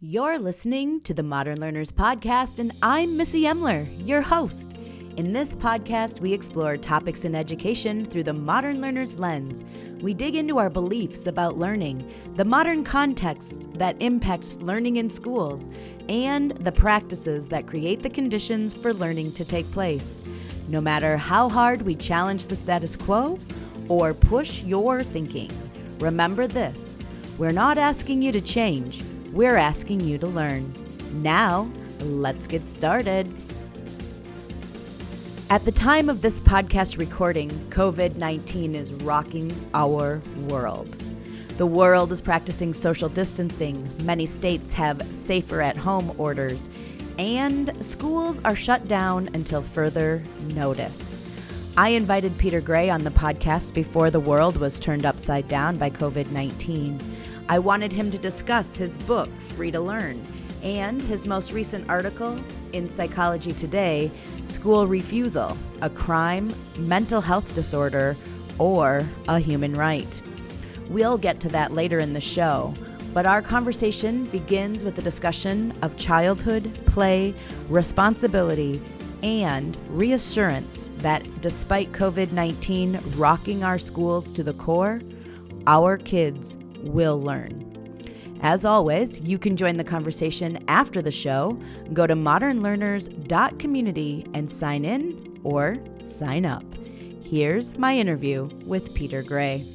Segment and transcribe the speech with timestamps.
[0.00, 4.70] You're listening to the Modern Learners Podcast, and I'm Missy Emler, your host.
[5.16, 9.64] In this podcast, we explore topics in education through the modern learner's lens.
[10.00, 15.68] We dig into our beliefs about learning, the modern context that impacts learning in schools,
[16.08, 20.20] and the practices that create the conditions for learning to take place.
[20.68, 23.36] No matter how hard we challenge the status quo
[23.88, 25.50] or push your thinking,
[25.98, 27.00] remember this
[27.36, 29.02] we're not asking you to change
[29.38, 30.74] we're asking you to learn.
[31.22, 31.70] Now,
[32.00, 33.32] let's get started.
[35.48, 40.90] At the time of this podcast recording, COVID 19 is rocking our world.
[41.56, 46.68] The world is practicing social distancing, many states have safer at home orders,
[47.20, 51.16] and schools are shut down until further notice.
[51.76, 55.90] I invited Peter Gray on the podcast before the world was turned upside down by
[55.90, 57.17] COVID 19.
[57.50, 60.22] I wanted him to discuss his book, Free to Learn,
[60.62, 62.38] and his most recent article
[62.74, 64.10] in Psychology Today
[64.44, 68.18] School Refusal A Crime, Mental Health Disorder,
[68.58, 70.20] or a Human Right.
[70.90, 72.74] We'll get to that later in the show,
[73.14, 77.34] but our conversation begins with a discussion of childhood, play,
[77.70, 78.82] responsibility,
[79.22, 85.00] and reassurance that despite COVID 19 rocking our schools to the core,
[85.66, 87.64] our kids will learn.
[88.40, 91.58] As always, you can join the conversation after the show.
[91.92, 96.62] Go to modernlearners.community and sign in or sign up.
[97.22, 99.66] Here's my interview with Peter Gray.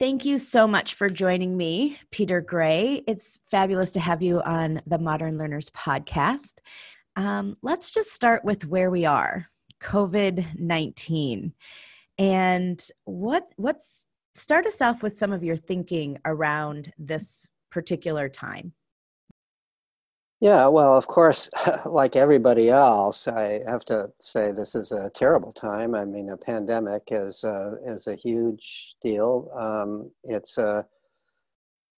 [0.00, 3.04] Thank you so much for joining me, Peter Gray.
[3.06, 6.54] It's fabulous to have you on the Modern Learners podcast.
[7.14, 9.46] Um, let's just start with where we are
[9.80, 11.54] COVID 19.
[12.18, 18.72] And what what's start us off with some of your thinking around this particular time.
[20.44, 21.48] Yeah, well, of course,
[21.86, 25.94] like everybody else, I have to say this is a terrible time.
[25.94, 29.48] I mean, a pandemic is a, is a huge deal.
[29.58, 30.86] Um, it's a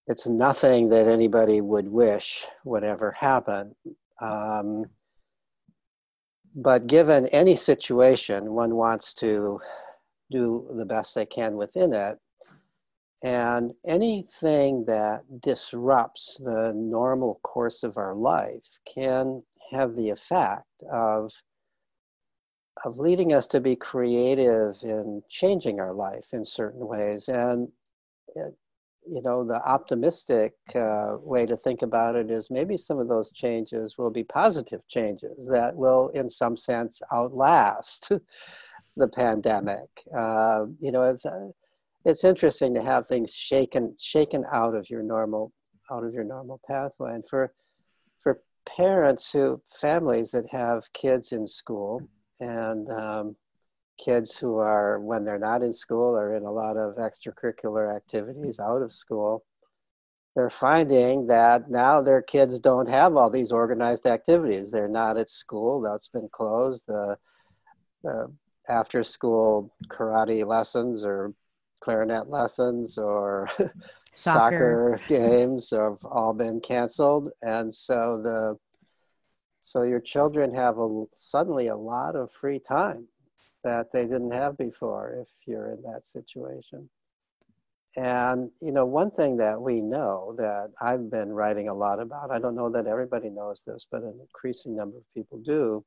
[0.07, 3.75] it's nothing that anybody would wish would ever happen.
[4.21, 4.85] Um,
[6.55, 9.59] but given any situation, one wants to
[10.31, 12.17] do the best they can within it.
[13.27, 19.43] And anything that disrupts the normal course of our life can
[19.73, 21.33] have the effect of,
[22.85, 27.27] of leading us to be creative in changing our life in certain ways.
[27.27, 27.67] And,
[28.37, 33.33] you know, the optimistic uh, way to think about it is maybe some of those
[33.33, 38.13] changes will be positive changes that will, in some sense, outlast
[38.97, 39.89] the pandemic.
[40.17, 41.19] Uh, you know,
[42.07, 45.53] it's, interesting to have things shaken shaken out of your normal
[45.91, 47.15] out of your normal pathway.
[47.15, 47.53] And for
[48.19, 52.09] for parents who families that have kids in school
[52.41, 53.37] and um,
[54.03, 58.59] kids who are when they're not in school are in a lot of extracurricular activities
[58.61, 59.45] out of school
[60.37, 64.71] they're finding that now their kids don't have all these organized activities.
[64.71, 65.81] They're not at school.
[65.81, 66.85] That's been closed.
[66.87, 67.17] The,
[68.03, 68.31] the
[68.69, 71.33] after school karate lessons or
[71.81, 73.49] clarinet lessons or
[74.13, 74.99] soccer.
[74.99, 78.57] soccer games have all been canceled and so the
[79.61, 83.09] so your children have a, suddenly a lot of free time
[83.65, 86.89] that they didn't have before if you're in that situation
[87.97, 92.31] and you know one thing that we know that i've been writing a lot about
[92.31, 95.85] i don't know that everybody knows this but an increasing number of people do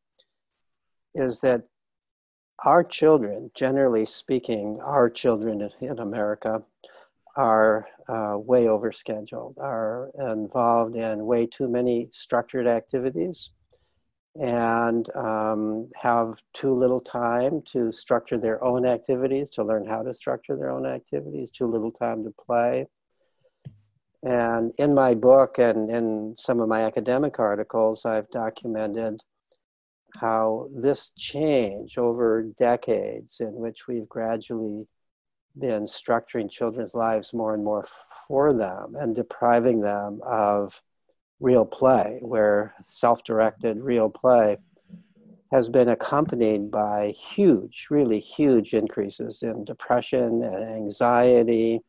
[1.16, 1.63] is that
[2.66, 6.62] our children, generally speaking, our children in America
[7.36, 13.51] are uh, way overscheduled, are involved in way too many structured activities,
[14.36, 20.13] and um, have too little time to structure their own activities, to learn how to
[20.13, 22.86] structure their own activities, too little time to play.
[24.22, 29.22] And in my book and in some of my academic articles, I've documented
[30.19, 34.88] how this change over decades in which we've gradually
[35.57, 37.85] been structuring children's lives more and more
[38.27, 40.83] for them and depriving them of
[41.39, 44.57] real play, where self directed real play
[45.51, 51.81] has been accompanied by huge, really huge increases in depression and anxiety,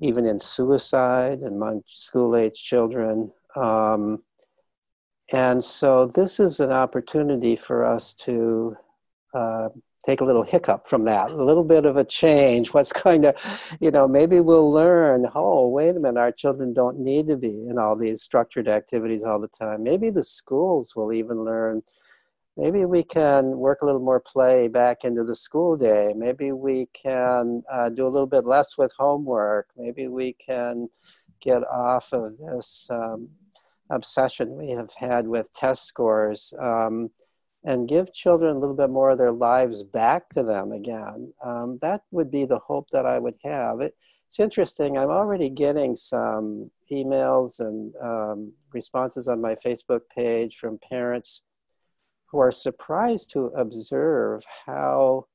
[0.00, 3.32] even in suicide among school age children.
[3.56, 4.22] Um,
[5.32, 8.76] and so this is an opportunity for us to
[9.32, 9.70] uh,
[10.04, 12.68] take a little hiccup from that, a little bit of a change.
[12.74, 13.34] What's going to,
[13.80, 17.66] you know, maybe we'll learn, oh, wait a minute, our children don't need to be
[17.68, 19.82] in all these structured activities all the time.
[19.82, 21.82] Maybe the schools will even learn.
[22.58, 26.12] Maybe we can work a little more play back into the school day.
[26.14, 29.68] Maybe we can uh, do a little bit less with homework.
[29.76, 30.90] Maybe we can
[31.40, 33.30] get off of this um,
[33.92, 37.10] obsession we have had with test scores um,
[37.64, 41.32] and give children a little bit more of their lives back to them again.
[41.44, 43.80] Um, that would be the hope that I would have.
[43.80, 43.94] It,
[44.26, 50.78] it's interesting, I'm already getting some emails and um, responses on my Facebook page from
[50.90, 51.42] parents
[52.28, 55.26] who are surprised to observe how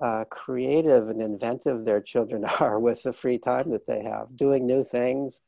[0.00, 4.64] uh, creative and inventive their children are with the free time that they have, doing
[4.64, 5.40] new things,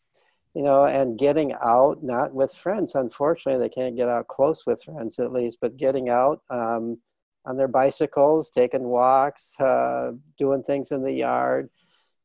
[0.57, 2.95] you know, and getting out, not with friends.
[2.95, 6.97] Unfortunately, they can't get out close with friends at least, but getting out um,
[7.45, 11.69] on their bicycles, taking walks, uh, doing things in the yard,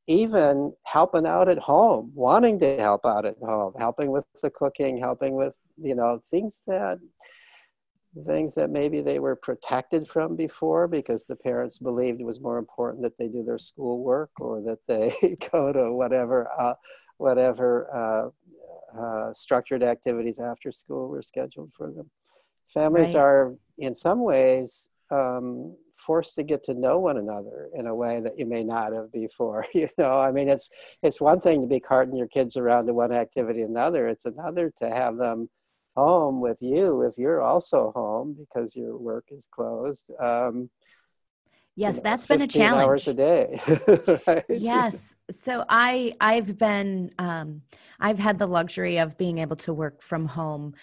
[0.08, 4.98] even helping out at home, wanting to help out at home, helping with the cooking,
[4.98, 7.00] helping with, you know, things that
[8.26, 12.58] things that maybe they were protected from before because the parents believed it was more
[12.58, 16.74] important that they do their schoolwork or that they go to whatever uh,
[17.22, 22.10] whatever uh, uh, structured activities after school were scheduled for them.
[22.68, 23.22] Families right.
[23.22, 28.22] are, in some ways, um, forced to get to know one another in a way
[28.22, 29.66] that you may not have before.
[29.74, 30.70] You know, I mean, it's
[31.04, 34.08] it's one thing to be carting your kids around to one activity another.
[34.08, 35.50] It's another to have them
[35.96, 40.12] home with you if you're also home because your work is closed.
[40.20, 40.70] Um,
[41.82, 42.88] yes, you know, that's been a challenge.
[42.88, 43.60] Hours a day.
[44.28, 44.46] right?
[44.50, 45.16] Yes.
[45.30, 47.62] So I I've been um,
[48.00, 50.74] I've had the luxury of being able to work from home.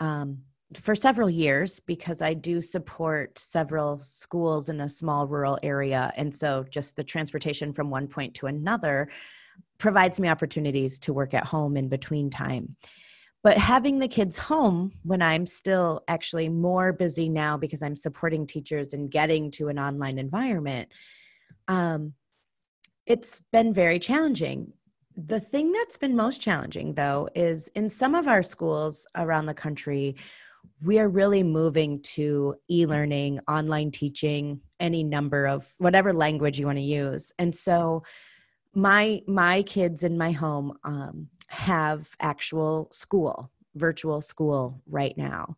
[0.00, 0.38] Um,
[0.74, 6.12] for several years because I do support several schools in a small rural area.
[6.16, 9.08] And so just the transportation from one point to another
[9.78, 12.76] provides me opportunities to work at home in between time.
[13.44, 18.46] But having the kids home when I'm still actually more busy now because I'm supporting
[18.46, 20.88] teachers and getting to an online environment,
[21.68, 22.14] um,
[23.04, 24.72] it's been very challenging.
[25.14, 29.54] The thing that's been most challenging, though, is in some of our schools around the
[29.54, 30.16] country,
[30.82, 36.64] we are really moving to e learning, online teaching, any number of whatever language you
[36.64, 37.30] want to use.
[37.38, 38.04] And so,
[38.74, 45.56] my my kids in my home um, have actual school, virtual school right now.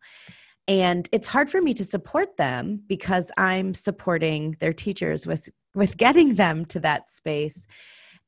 [0.67, 5.97] And it's hard for me to support them because I'm supporting their teachers with with
[5.97, 7.67] getting them to that space.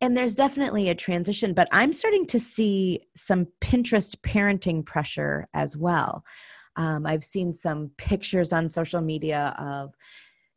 [0.01, 5.75] And there's definitely a transition, but I'm starting to see some Pinterest parenting pressure as
[5.75, 6.23] well.
[6.75, 9.95] Um, I've seen some pictures on social media of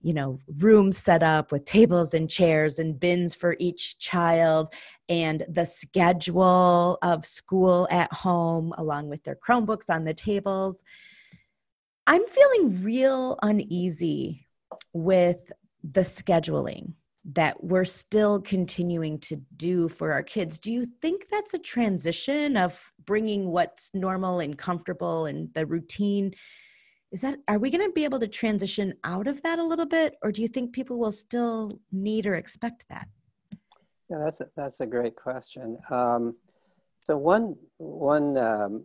[0.02, 4.72] you know rooms set up with tables and chairs and bins for each child
[5.08, 10.84] and the schedule of school at home along with their chromebooks on the tables.
[12.06, 14.46] I'm feeling real uneasy
[14.93, 15.52] with
[15.84, 16.94] the scheduling
[17.25, 20.58] that we're still continuing to do for our kids.
[20.58, 26.32] Do you think that's a transition of bringing what's normal and comfortable and the routine
[27.12, 29.86] is that are we going to be able to transition out of that a little
[29.86, 33.06] bit or do you think people will still need or expect that?
[34.08, 35.78] Yeah that's a, that's a great question.
[35.90, 36.34] Um,
[36.98, 38.84] so one one um,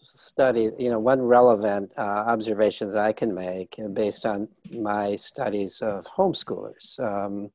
[0.00, 5.16] study you know one relevant uh, observation that i can make uh, based on my
[5.16, 7.50] studies of homeschoolers um,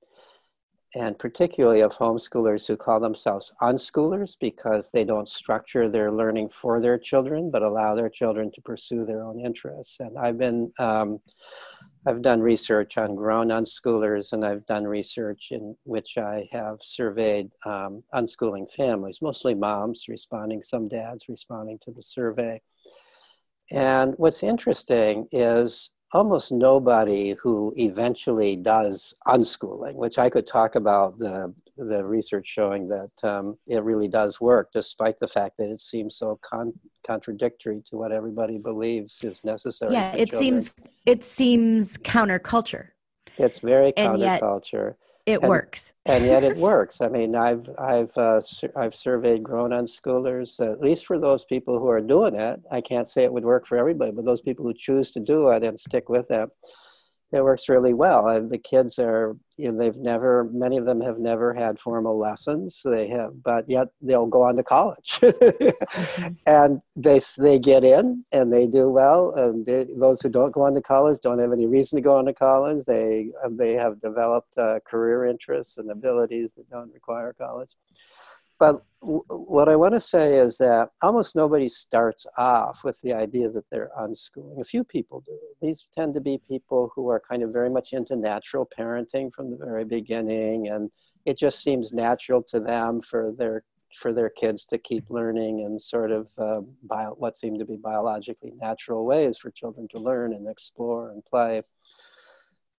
[0.96, 6.80] and particularly of homeschoolers who call themselves unschoolers because they don't structure their learning for
[6.80, 10.00] their children but allow their children to pursue their own interests.
[10.00, 11.20] And i've been um,
[12.06, 17.50] i've done research on grown unschoolers and i've done research in which i have surveyed
[17.66, 22.60] um, unschooling families mostly moms responding some dads responding to the survey.
[23.72, 31.18] And what's interesting is almost nobody who eventually does unschooling, which I could talk about
[31.18, 35.80] the the research showing that um, it really does work, despite the fact that it
[35.80, 36.74] seems so con-
[37.06, 39.94] contradictory to what everybody believes is necessary.
[39.94, 40.60] Yeah, it children.
[40.60, 40.76] seems
[41.08, 42.90] it seems counterculture.
[43.38, 45.94] It's very counterculture it and, works.
[46.06, 47.02] and yet it works.
[47.02, 48.42] I mean i've i've uh,
[48.76, 52.62] i've surveyed grown-on unschoolers at least for those people who are doing it.
[52.72, 55.50] I can't say it would work for everybody but those people who choose to do
[55.50, 56.50] it and stick with it
[57.34, 58.28] it works really well.
[58.28, 62.18] And the kids are, you know, they've never, many of them have never had formal
[62.18, 62.82] lessons.
[62.86, 65.20] They have, but yet they'll go on to college,
[66.46, 69.32] and they they get in and they do well.
[69.32, 72.18] And they, those who don't go on to college don't have any reason to go
[72.18, 72.86] on to college.
[72.86, 77.76] They they have developed uh, career interests and abilities that don't require college.
[78.60, 83.50] But what I want to say is that almost nobody starts off with the idea
[83.50, 84.62] that they're unschooling.
[84.62, 85.38] A few people do.
[85.62, 89.52] These tend to be people who are kind of very much into natural parenting from
[89.52, 90.92] the very beginning, and
[91.26, 95.78] it just seems natural to them for their for their kids to keep learning in
[95.78, 100.34] sort of uh, bio, what seem to be biologically natural ways for children to learn
[100.34, 101.62] and explore and play.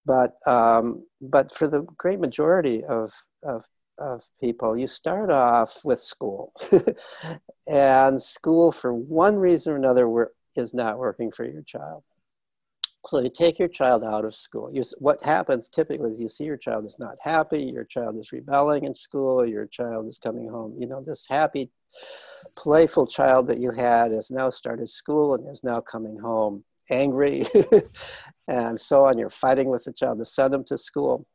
[0.05, 3.13] But um, but for the great majority of,
[3.43, 3.63] of
[3.97, 6.53] of people, you start off with school.
[7.67, 12.03] and school, for one reason or another, is not working for your child.
[13.05, 14.71] So you take your child out of school.
[14.73, 18.31] You, what happens typically is you see your child is not happy, your child is
[18.31, 20.75] rebelling in school, your child is coming home.
[20.79, 21.69] You know, this happy,
[22.57, 27.45] playful child that you had has now started school and is now coming home angry
[28.47, 29.19] and so on.
[29.19, 31.27] You're fighting with the child to send them to school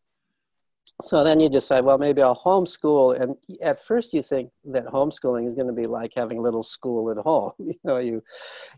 [1.03, 3.21] so then you decide, well, maybe I'll homeschool.
[3.21, 6.63] And at first, you think that homeschooling is going to be like having a little
[6.63, 7.53] school at home.
[7.71, 8.23] You know, you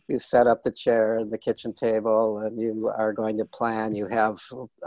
[0.08, 3.94] you set up the chair and the kitchen table, and you are going to plan.
[3.94, 4.38] You have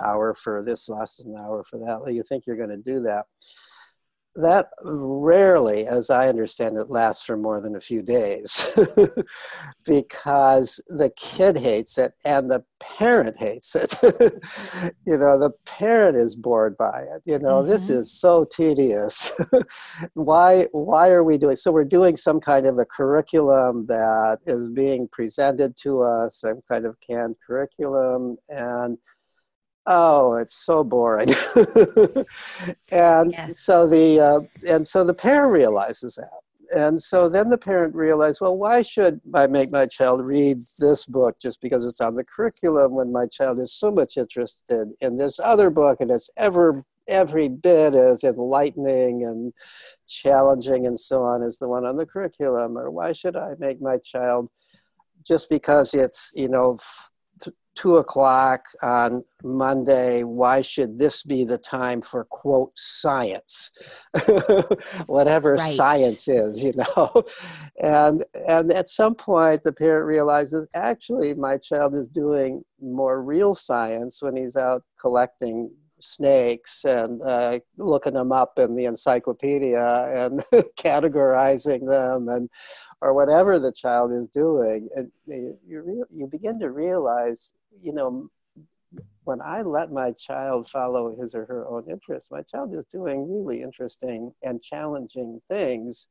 [0.03, 2.13] hour for this lesson, hour for that.
[2.13, 3.25] You think you're going to do that
[4.35, 8.69] that rarely, as I understand it, lasts for more than a few days
[9.85, 13.95] because the kid hates it and the parent hates it.
[15.05, 17.21] you know, the parent is bored by it.
[17.25, 17.69] You know, mm-hmm.
[17.69, 19.39] this is so tedious.
[20.13, 24.69] why why are we doing so we're doing some kind of a curriculum that is
[24.69, 28.97] being presented to us, some kind of canned curriculum and
[29.87, 31.29] oh it's so boring.
[32.91, 33.59] And yes.
[33.59, 34.39] so the uh,
[34.71, 36.29] and so the parent realizes that.
[36.75, 41.05] And so then the parent realized well why should i make my child read this
[41.05, 45.17] book just because it's on the curriculum when my child is so much interested in
[45.17, 49.53] this other book and it's ever every bit as enlightening and
[50.07, 52.77] challenging and so on as the one on the curriculum?
[52.77, 54.49] Or why should i make my child
[55.25, 56.77] just because it's you know
[57.75, 63.71] two o'clock on Monday, why should this be the time for quote science?
[65.05, 65.73] Whatever right.
[65.75, 67.23] science is, you know.
[67.81, 73.53] and and at some point the parent realizes actually my child is doing more real
[73.53, 80.39] science when he's out collecting snakes and uh, looking them up in the encyclopedia and
[80.77, 82.49] categorizing them and
[83.01, 88.29] or whatever the child is doing and you, you, you begin to realize you know,
[89.23, 93.31] when I let my child follow his or her own interests, my child is doing
[93.31, 96.07] really interesting and challenging things.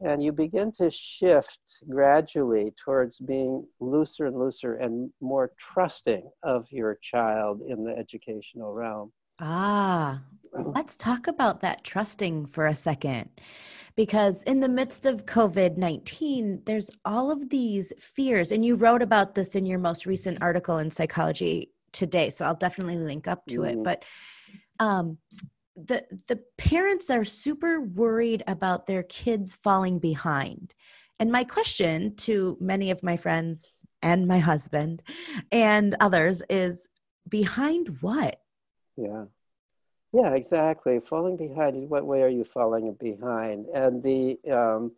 [0.00, 6.66] And you begin to shift gradually towards being looser and looser and more trusting of
[6.70, 9.12] your child in the educational realm.
[9.40, 13.28] Ah, let's talk about that trusting for a second
[13.96, 18.52] because in the midst of COVID 19, there's all of these fears.
[18.52, 22.30] And you wrote about this in your most recent article in Psychology Today.
[22.30, 23.72] So I'll definitely link up to mm.
[23.72, 23.82] it.
[23.82, 24.04] But
[24.78, 25.18] um,
[25.76, 30.74] the, the parents are super worried about their kids falling behind.
[31.18, 35.02] And my question to many of my friends and my husband
[35.50, 36.88] and others is
[37.28, 38.38] behind what?
[38.96, 39.24] Yeah.
[40.12, 41.00] Yeah, exactly.
[41.00, 41.76] Falling behind.
[41.76, 43.66] In what way are you falling behind?
[43.66, 44.92] And the, um,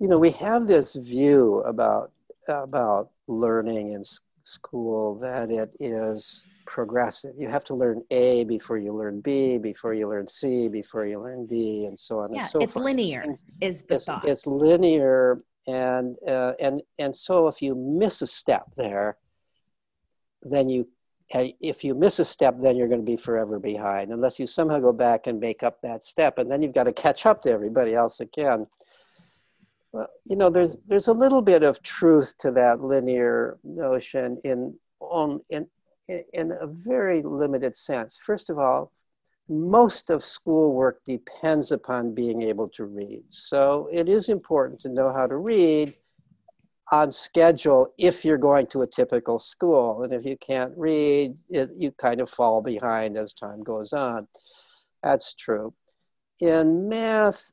[0.00, 2.10] you know, we have this view about
[2.48, 4.02] about learning in
[4.42, 7.34] school that it is progressive.
[7.38, 11.20] You have to learn A before you learn B, before you learn C, before you
[11.20, 12.84] learn D, and so on yeah, and so forth it's forth.
[12.84, 13.20] linear.
[13.20, 14.24] And is the it's, thought?
[14.24, 19.16] It's linear, and uh, and and so if you miss a step there,
[20.42, 20.88] then you
[21.30, 24.78] if you miss a step, then you're going to be forever behind, unless you somehow
[24.78, 27.50] go back and make up that step, and then you've got to catch up to
[27.50, 28.66] everybody else again.
[29.92, 34.74] Well, you know, there's there's a little bit of truth to that linear notion in
[35.00, 35.68] on in
[36.08, 38.18] in a very limited sense.
[38.22, 38.92] First of all,
[39.48, 43.22] most of schoolwork depends upon being able to read.
[43.28, 45.94] So it is important to know how to read
[46.92, 50.02] on schedule if you're going to a typical school.
[50.02, 54.28] And if you can't read, it, you kind of fall behind as time goes on.
[55.02, 55.74] That's true.
[56.40, 57.52] in math,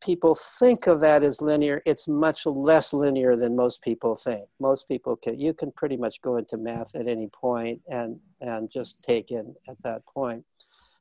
[0.00, 1.82] people think of that as linear.
[1.86, 4.46] It's much less linear than most people think.
[4.60, 8.70] Most people can, you can pretty much go into math at any point and, and
[8.70, 10.44] just take in at that point.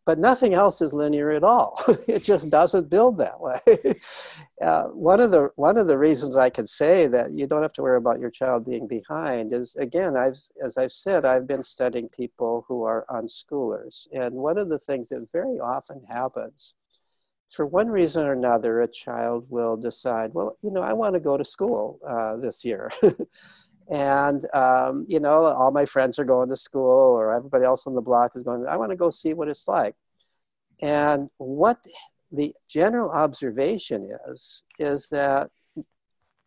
[0.07, 1.81] But nothing else is linear at all.
[2.07, 3.59] it just doesn't build that way.
[4.61, 7.73] uh, one, of the, one of the reasons I can say that you don't have
[7.73, 11.61] to worry about your child being behind is, again, I've, as I've said, I've been
[11.61, 14.07] studying people who are unschoolers.
[14.13, 16.73] And one of the things that very often happens
[17.51, 21.19] for one reason or another, a child will decide, well, you know, I want to
[21.19, 22.91] go to school uh, this year.
[23.89, 27.95] and, um, you know, all my friends are going to school or everybody else on
[27.95, 29.95] the block is going, I want to go see what it's like.
[30.81, 31.83] And what
[32.31, 35.49] the general observation is, is that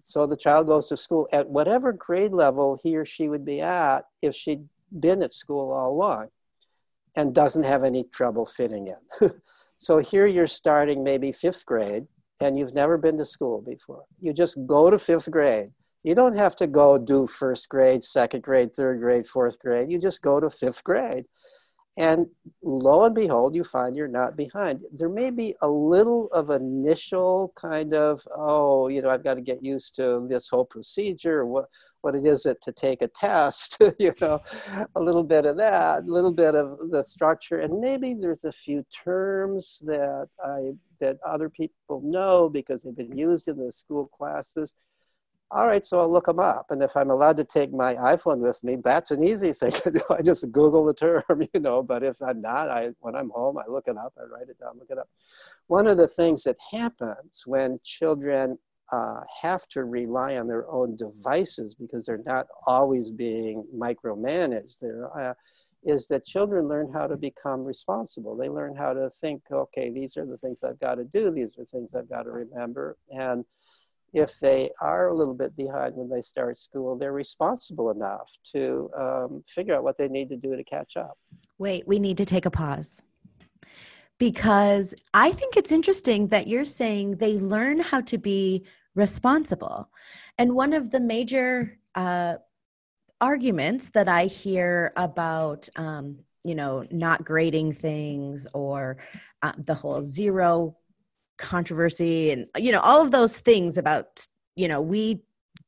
[0.02, 3.60] so the child goes to school at whatever grade level he or she would be
[3.60, 4.66] at if she'd
[4.98, 6.28] been at school all along
[7.16, 9.30] and doesn't have any trouble fitting in.
[9.80, 12.06] So here you're starting maybe fifth grade
[12.38, 14.04] and you've never been to school before.
[14.20, 15.70] You just go to fifth grade.
[16.02, 19.90] You don't have to go do first grade, second grade, third grade, fourth grade.
[19.90, 21.26] You just go to fifth grade.
[21.98, 22.28] And
[22.62, 24.80] lo and behold, you find you're not behind.
[24.92, 29.40] There may be a little of initial kind of, oh, you know, I've got to
[29.40, 31.44] get used to this whole procedure.
[31.44, 31.66] What,
[32.02, 34.40] what it is it to take a test, you know,
[34.94, 38.52] a little bit of that, a little bit of the structure, and maybe there's a
[38.52, 44.06] few terms that I that other people know because they've been used in the school
[44.06, 44.74] classes.
[45.52, 48.38] All right, so I'll look them up, and if I'm allowed to take my iPhone
[48.38, 50.00] with me, that's an easy thing to do.
[50.10, 51.82] I just Google the term, you know.
[51.82, 54.60] But if I'm not, I when I'm home, I look it up, I write it
[54.60, 55.08] down, look it up.
[55.66, 58.58] One of the things that happens when children
[58.92, 64.76] uh, have to rely on their own devices because they're not always being micromanaged.
[65.18, 65.34] Uh,
[65.82, 68.36] is that children learn how to become responsible.
[68.36, 71.56] They learn how to think, okay, these are the things I've got to do, these
[71.58, 72.98] are things I've got to remember.
[73.10, 73.44] And
[74.12, 78.90] if they are a little bit behind when they start school, they're responsible enough to
[78.98, 81.16] um, figure out what they need to do to catch up.
[81.58, 83.02] Wait, we need to take a pause
[84.20, 88.64] because I think it's interesting that you're saying they learn how to be
[88.94, 89.88] responsible.
[90.38, 92.34] And one of the major uh,
[93.20, 98.98] arguments that I hear about, um, you know, not grading things or
[99.42, 100.76] uh, the whole zero
[101.40, 105.20] controversy and, you know, all of those things about, you know, we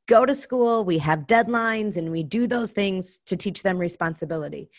[0.07, 4.71] go to school, we have deadlines, and we do those things to teach them responsibility.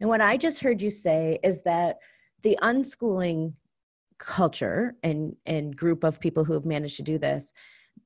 [0.00, 1.96] And what I just heard you say is that
[2.42, 3.54] the unschooling
[4.18, 7.52] culture and and group of people who have managed to do this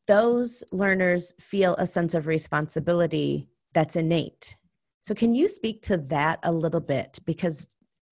[0.07, 4.57] those learners feel a sense of responsibility that's innate.
[5.03, 7.19] So, can you speak to that a little bit?
[7.25, 7.69] Because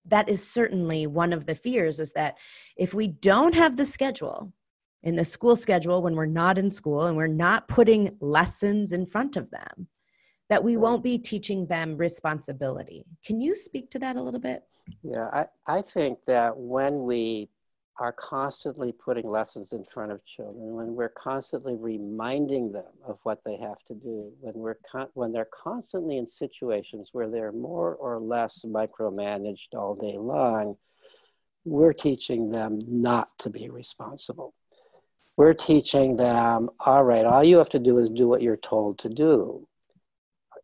[0.07, 2.37] that is certainly one of the fears is that
[2.77, 4.51] if we don't have the schedule
[5.03, 9.05] in the school schedule when we're not in school and we're not putting lessons in
[9.05, 9.87] front of them,
[10.49, 13.05] that we won't be teaching them responsibility.
[13.25, 14.63] Can you speak to that a little bit?
[15.03, 17.49] Yeah, I, I think that when we
[17.99, 23.43] are constantly putting lessons in front of children, when we're constantly reminding them of what
[23.43, 27.95] they have to do, when, we're con- when they're constantly in situations where they're more
[27.95, 30.77] or less micromanaged all day long,
[31.65, 34.53] we're teaching them not to be responsible.
[35.35, 38.99] We're teaching them, all right, all you have to do is do what you're told
[38.99, 39.67] to do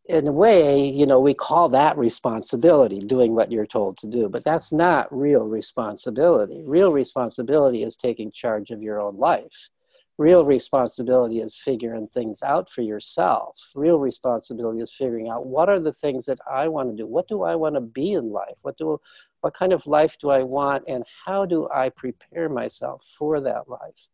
[0.06, 4.28] in a way, you know, we call that responsibility, doing what you're told to do,
[4.28, 6.62] but that's not real responsibility.
[6.64, 9.70] Real responsibility is taking charge of your own life.
[10.18, 13.56] Real responsibility is figuring things out for yourself.
[13.74, 17.06] Real responsibility is figuring out what are the things that I want to do?
[17.06, 18.58] What do I want to be in life?
[18.62, 19.00] What do
[19.40, 23.68] what kind of life do I want and how do I prepare myself for that
[23.68, 24.08] life?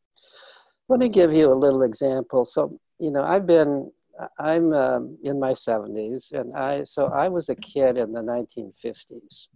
[0.89, 2.45] Let me give you a little example.
[2.45, 3.93] So, you know, I've been
[4.39, 9.49] I'm um, in my 70s, and I so I was a kid in the 1950s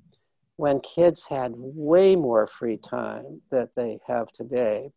[0.57, 4.91] when kids had way more free time that they have today.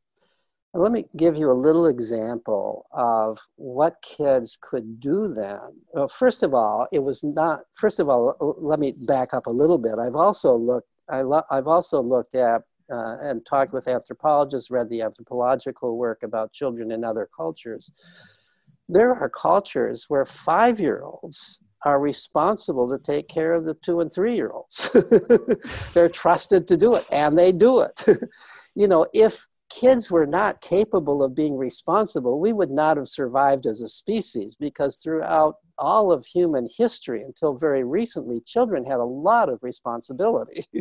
[0.73, 5.59] And let me give you a little example of what kids could do then.
[5.93, 7.61] Well, first of all, it was not.
[7.73, 9.97] First of all, let me back up a little bit.
[9.99, 10.89] I've also looked.
[11.09, 16.53] I I've also looked at uh, and talked with anthropologists, read the anthropological work about
[16.53, 17.91] children in other cultures
[18.89, 23.99] there are cultures where five year olds are responsible to take care of the two
[23.99, 24.95] and three year olds.
[25.93, 28.03] They're trusted to do it, and they do it.
[28.75, 33.65] you know, if kids were not capable of being responsible, we would not have survived
[33.65, 39.03] as a species because throughout all of human history until very recently, children had a
[39.03, 40.65] lot of responsibility.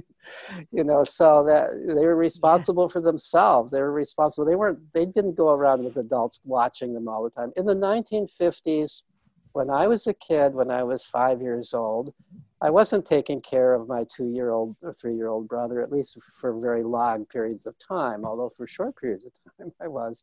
[0.72, 2.92] you know, so that they were responsible yes.
[2.92, 3.72] for themselves.
[3.72, 4.46] They were responsible.
[4.46, 7.52] They weren't, they didn't go around with adults watching them all the time.
[7.56, 9.02] In the 1950s,
[9.52, 12.12] when I was a kid, when I was five years old,
[12.62, 15.92] I wasn't taking care of my two year old or three year old brother, at
[15.92, 20.22] least for very long periods of time, although for short periods of time I was.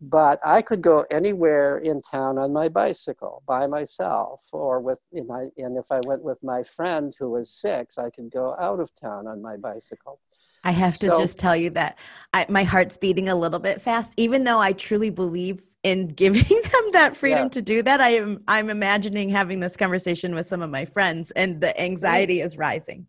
[0.00, 5.30] But I could go anywhere in town on my bicycle by myself, or with, and,
[5.32, 8.78] I, and if I went with my friend who was six, I could go out
[8.78, 10.20] of town on my bicycle.
[10.64, 11.98] I have to so, just tell you that
[12.32, 16.42] I, my heart's beating a little bit fast, even though I truly believe in giving
[16.42, 17.48] them that freedom yeah.
[17.50, 18.00] to do that.
[18.00, 22.40] I am I'm imagining having this conversation with some of my friends, and the anxiety
[22.40, 23.06] is rising.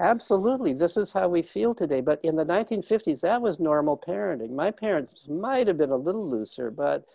[0.00, 2.02] Absolutely, this is how we feel today.
[2.02, 4.50] But in the 1950s, that was normal parenting.
[4.50, 7.06] My parents might have been a little looser, but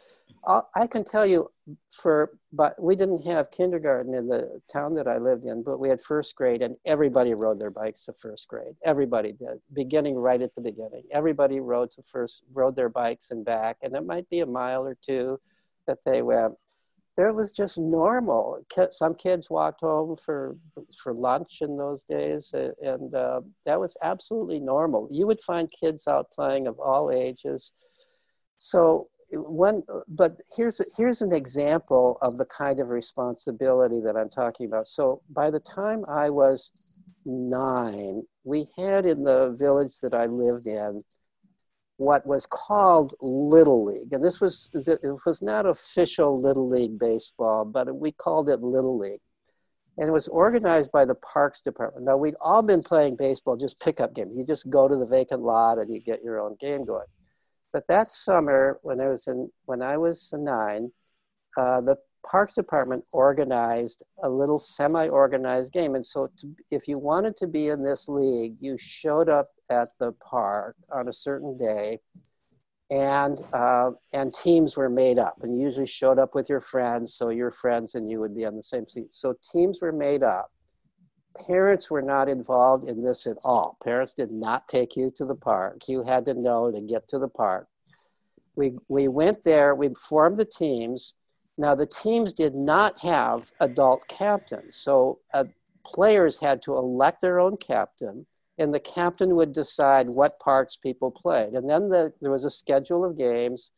[0.48, 1.52] I can tell you
[1.92, 5.88] for, but we didn't have kindergarten in the town that I lived in, but we
[5.88, 8.76] had first grade and everybody rode their bikes to first grade.
[8.84, 11.04] Everybody did, beginning right at the beginning.
[11.12, 14.84] Everybody rode to first, rode their bikes and back, and it might be a mile
[14.86, 15.40] or two
[15.86, 16.54] that they went.
[17.18, 18.66] There was just normal.
[18.90, 20.56] Some kids walked home for
[21.04, 25.08] for lunch in those days, and uh, that was absolutely normal.
[25.12, 27.74] You would find kids out playing of all ages.
[28.58, 34.66] So one but here's here's an example of the kind of responsibility that i'm talking
[34.66, 34.88] about.
[34.88, 36.72] So by the time i was
[37.26, 41.02] nine we had in the village that i lived in
[41.98, 44.12] what was called little league.
[44.12, 48.98] And this was it was not official little league baseball but we called it little
[48.98, 49.22] league.
[49.98, 52.06] And it was organized by the parks department.
[52.06, 54.36] Now we'd all been playing baseball just pickup games.
[54.36, 57.06] You just go to the vacant lot and you get your own game going
[57.74, 60.92] but that summer, when I was in when I was nine,
[61.58, 61.98] uh, the
[62.30, 67.70] Parks Department organized a little semi-organized game, and so to, if you wanted to be
[67.70, 72.00] in this league, you showed up at the park on a certain day,
[72.92, 77.14] and uh, and teams were made up, and you usually showed up with your friends,
[77.14, 79.14] so your friends and you would be on the same seat.
[79.14, 80.52] So teams were made up.
[81.48, 83.78] Parents were not involved in this at all.
[83.84, 85.88] Parents did not take you to the park.
[85.88, 87.68] You had to know to get to the park.
[88.56, 91.14] We, we went there, we formed the teams.
[91.58, 95.46] Now, the teams did not have adult captains, so uh,
[95.86, 98.26] players had to elect their own captain,
[98.58, 101.54] and the captain would decide what parts people played.
[101.54, 103.72] And then the, there was a schedule of games,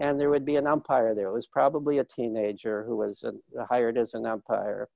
[0.00, 1.28] and there would be an umpire there.
[1.28, 4.88] It was probably a teenager who was a, hired as an umpire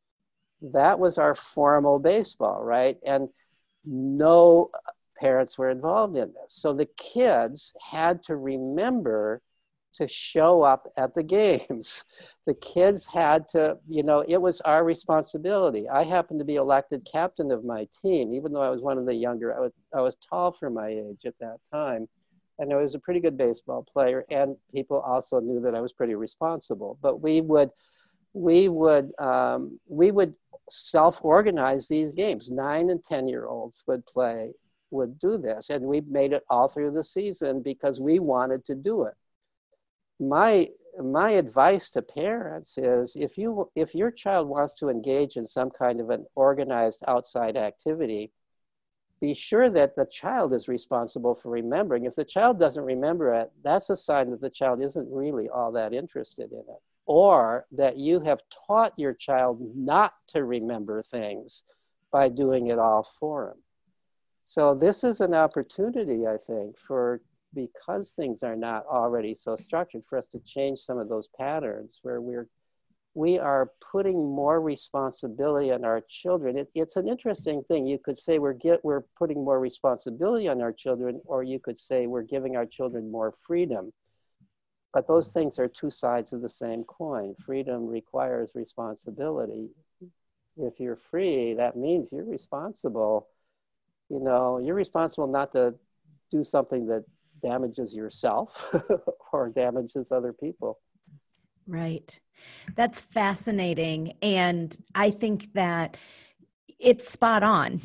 [0.72, 2.98] that was our formal baseball, right?
[3.04, 3.28] And
[3.84, 4.70] no
[5.18, 6.48] parents were involved in this.
[6.48, 9.40] So the kids had to remember
[9.94, 12.04] to show up at the games.
[12.46, 15.88] The kids had to, you know, it was our responsibility.
[15.88, 19.06] I happened to be elected captain of my team, even though I was one of
[19.06, 22.08] the younger, I was, I was tall for my age at that time.
[22.58, 25.92] And I was a pretty good baseball player, and people also knew that I was
[25.92, 26.98] pretty responsible.
[27.00, 27.70] But we would,
[28.32, 30.34] we would, um, we would
[30.70, 32.50] self-organize these games.
[32.50, 34.52] Nine and 10 year olds would play,
[34.90, 35.70] would do this.
[35.70, 39.14] And we made it all through the season because we wanted to do it.
[40.18, 40.68] My,
[41.00, 45.70] my advice to parents is if you if your child wants to engage in some
[45.70, 48.30] kind of an organized outside activity
[49.20, 53.50] be sure that the child is responsible for remembering if the child doesn't remember it
[53.64, 57.98] that's a sign that the child isn't really all that interested in it or that
[57.98, 61.64] you have taught your child not to remember things
[62.12, 63.56] by doing it all for him.
[64.42, 67.20] So, this is an opportunity, I think, for
[67.54, 72.00] because things are not already so structured, for us to change some of those patterns
[72.02, 72.48] where we're
[73.14, 76.56] we are putting more responsibility on our children.
[76.56, 77.86] It, it's an interesting thing.
[77.86, 81.76] You could say we're get we're putting more responsibility on our children, or you could
[81.76, 83.90] say we're giving our children more freedom.
[84.92, 87.34] But those things are two sides of the same coin.
[87.34, 89.70] Freedom requires responsibility.
[90.56, 93.28] If you're free, that means you're responsible.
[94.10, 95.74] You know, you're responsible not to
[96.30, 97.04] do something that
[97.40, 98.74] damages yourself
[99.32, 100.78] or damages other people.
[101.66, 102.20] Right.
[102.74, 104.14] That's fascinating.
[104.20, 105.96] And I think that
[106.78, 107.80] it's spot on.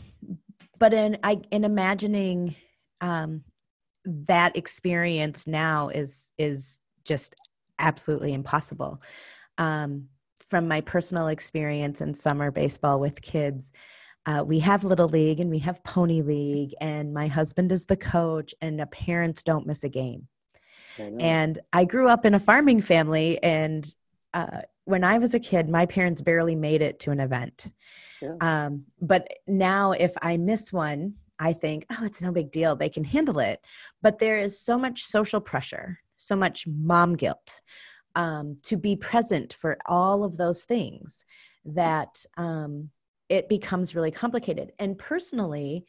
[0.80, 2.56] But in I in imagining
[3.02, 3.43] um,
[4.06, 7.36] that experience now is is just
[7.80, 9.02] absolutely impossible.
[9.58, 10.10] Um,
[10.50, 13.74] from my personal experience in summer baseball with kids,
[14.26, 17.96] uh, we have Little League and we have Pony League, and my husband is the
[17.96, 20.28] coach, and the parents don't miss a game.
[21.00, 23.91] I and I grew up in a farming family, and
[24.34, 27.72] uh, when I was a kid, my parents barely made it to an event.
[28.22, 28.36] Yeah.
[28.41, 32.76] Um, but now, if I miss one, I think, oh, it's no big deal.
[32.76, 33.62] They can handle it.
[34.02, 37.60] But there is so much social pressure, so much mom guilt
[38.15, 41.23] um, to be present for all of those things
[41.65, 42.89] that um,
[43.30, 44.71] it becomes really complicated.
[44.80, 45.86] And personally,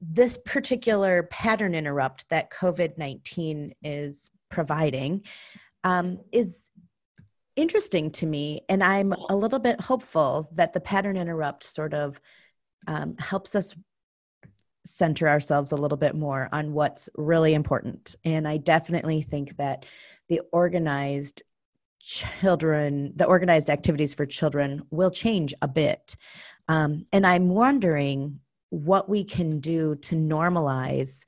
[0.00, 5.24] this particular pattern interrupt that COVID 19 is providing
[5.82, 6.70] um, is
[7.56, 8.60] interesting to me.
[8.68, 12.20] And I'm a little bit hopeful that the pattern interrupt sort of
[12.86, 13.74] um, helps us
[14.84, 18.16] center ourselves a little bit more on what's really important.
[18.24, 19.86] And I definitely think that
[20.28, 21.42] the organized
[22.00, 26.16] children, the organized activities for children will change a bit.
[26.68, 31.24] Um, and I'm wondering what we can do to normalize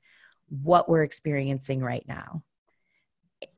[0.49, 2.43] what we're experiencing right now.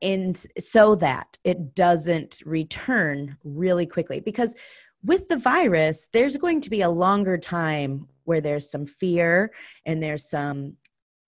[0.02, 4.20] And so that it doesn't return really quickly.
[4.20, 4.54] Because
[5.02, 9.52] with the virus, there's going to be a longer time where there's some fear
[9.86, 10.76] and there's some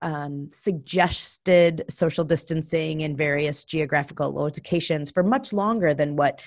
[0.03, 6.41] um, suggested social distancing in various geographical locations for much longer than what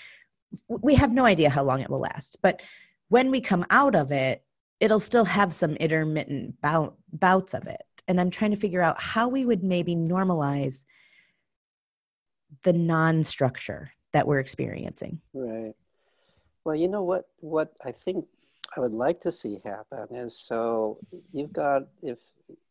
[0.67, 2.38] we have no idea how long it will last.
[2.41, 2.62] But
[3.10, 4.43] when we come out of it,
[4.79, 7.81] it'll still have some intermittent bout, bouts of it.
[8.08, 10.86] And I'm trying to figure out how we would maybe normalize
[12.63, 15.21] the non structure that we're experiencing.
[15.34, 15.73] Right.
[16.63, 17.25] Well, you know what?
[17.39, 18.25] What I think
[18.75, 20.99] I would like to see happen is so
[21.31, 22.19] you've got if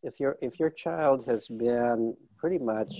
[0.03, 2.95] if your if your child has been pretty much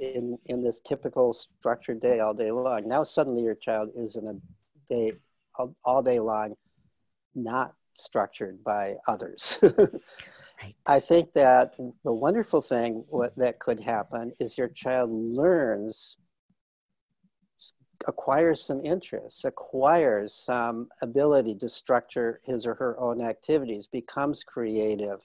[0.00, 4.26] in in this typical structured day all day long, now suddenly your child is in
[4.28, 4.34] a
[4.88, 5.12] day
[5.58, 6.54] all, all day long,
[7.34, 9.58] not structured by others.
[9.62, 10.74] right.
[10.86, 11.74] I think that
[12.04, 16.18] the wonderful thing what that could happen is your child learns
[18.08, 25.20] acquires some interests, acquires some ability to structure his or her own activities, becomes creative.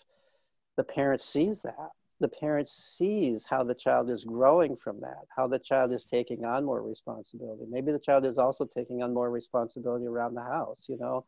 [0.78, 1.92] The parent sees that.
[2.22, 6.46] The parent sees how the child is growing from that, how the child is taking
[6.46, 7.66] on more responsibility.
[7.70, 11.26] Maybe the child is also taking on more responsibility around the house, you know.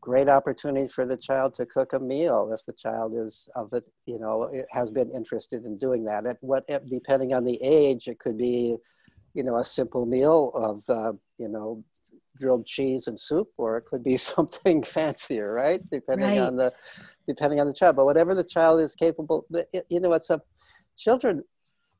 [0.00, 3.84] Great opportunity for the child to cook a meal if the child is of it,
[4.06, 6.26] you know, has been interested in doing that.
[6.26, 8.76] At what, depending on the age, it could be
[9.34, 11.84] you know, a simple meal of, uh, you know,
[12.36, 15.80] grilled cheese and soup, or it could be something fancier, right?
[15.90, 16.40] Depending right.
[16.40, 16.72] on the,
[17.26, 17.96] depending on the child.
[17.96, 19.46] But whatever the child is capable,
[19.88, 20.40] you know, it's a
[20.96, 21.44] children.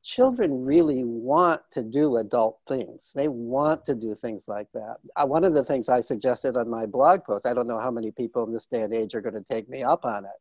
[0.03, 3.13] Children really want to do adult things.
[3.15, 4.95] They want to do things like that.
[5.15, 7.91] Uh, one of the things I suggested on my blog post, I don't know how
[7.91, 10.31] many people in this day and age are going to take me up on it,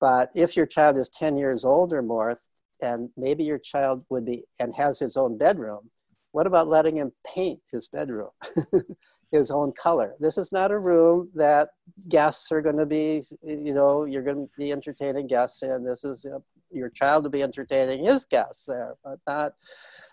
[0.00, 2.38] but if your child is 10 years old or more,
[2.80, 5.90] and maybe your child would be and has his own bedroom,
[6.32, 8.30] what about letting him paint his bedroom?
[9.30, 10.14] his own color.
[10.20, 11.70] This is not a room that
[12.08, 15.84] guests are going to be, you know, you're going to be entertaining guests in.
[15.84, 19.52] This is you know, your child to be entertaining his guests there, but not.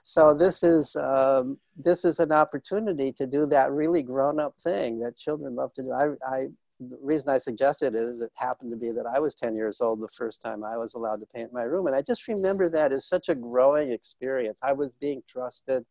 [0.03, 4.99] So this is um, this is an opportunity to do that really grown up thing
[4.99, 5.91] that children love to do.
[5.91, 6.47] I, I
[6.79, 9.79] the reason I suggested it is it happened to be that I was 10 years
[9.79, 11.87] old the first time I was allowed to paint my room.
[11.87, 14.59] And I just remember that as such a growing experience.
[14.61, 15.85] I was being trusted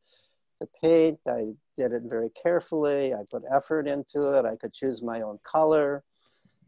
[0.61, 1.19] to paint.
[1.27, 3.15] I did it very carefully.
[3.15, 4.45] I put effort into it.
[4.45, 6.05] I could choose my own color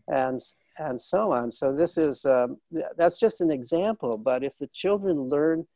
[0.08, 0.40] and,
[0.78, 1.50] and so on.
[1.50, 2.56] So this is, um,
[2.96, 4.18] that's just an example.
[4.22, 5.66] But if the children learn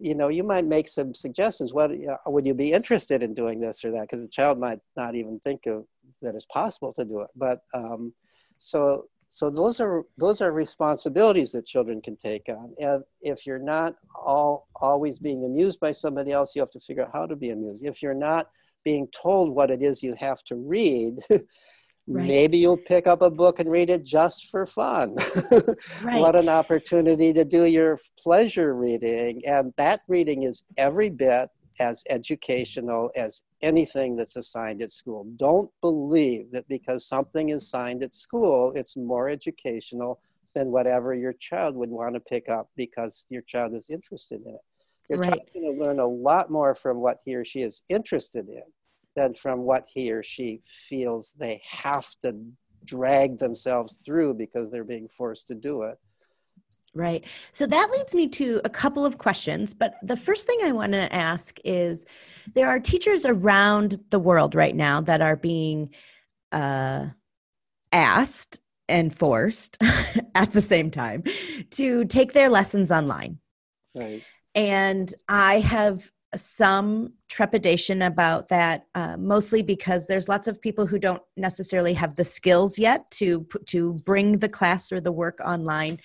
[0.00, 1.72] you know, you might make some suggestions.
[1.72, 1.90] What
[2.26, 4.02] would you be interested in doing this or that?
[4.02, 5.84] Because the child might not even think of
[6.22, 7.28] that it's possible to do it.
[7.36, 8.12] But um,
[8.56, 12.74] so so those are those are responsibilities that children can take on.
[12.80, 17.04] And if you're not all always being amused by somebody else, you have to figure
[17.04, 17.84] out how to be amused.
[17.84, 18.48] If you're not
[18.84, 21.18] being told what it is you have to read.
[22.08, 22.28] Right.
[22.28, 25.16] Maybe you'll pick up a book and read it just for fun.
[26.04, 26.20] right.
[26.20, 29.42] What an opportunity to do your pleasure reading.
[29.44, 35.26] And that reading is every bit as educational as anything that's assigned at school.
[35.36, 40.20] Don't believe that because something is assigned at school, it's more educational
[40.54, 44.54] than whatever your child would want to pick up because your child is interested in
[44.54, 44.60] it.
[45.10, 45.30] Your right.
[45.30, 48.62] child's going to learn a lot more from what he or she is interested in
[49.16, 52.36] than from what he or she feels they have to
[52.84, 55.98] drag themselves through because they're being forced to do it.
[56.94, 57.24] Right.
[57.52, 59.74] So that leads me to a couple of questions.
[59.74, 62.06] But the first thing I want to ask is
[62.54, 65.90] there are teachers around the world right now that are being
[66.52, 67.06] uh,
[67.92, 69.76] asked and forced
[70.34, 71.24] at the same time
[71.72, 73.38] to take their lessons online.
[73.94, 74.22] Right.
[74.54, 80.98] And I have some trepidation about that, uh, mostly because there's lots of people who
[80.98, 85.98] don't necessarily have the skills yet to to bring the class or the work online.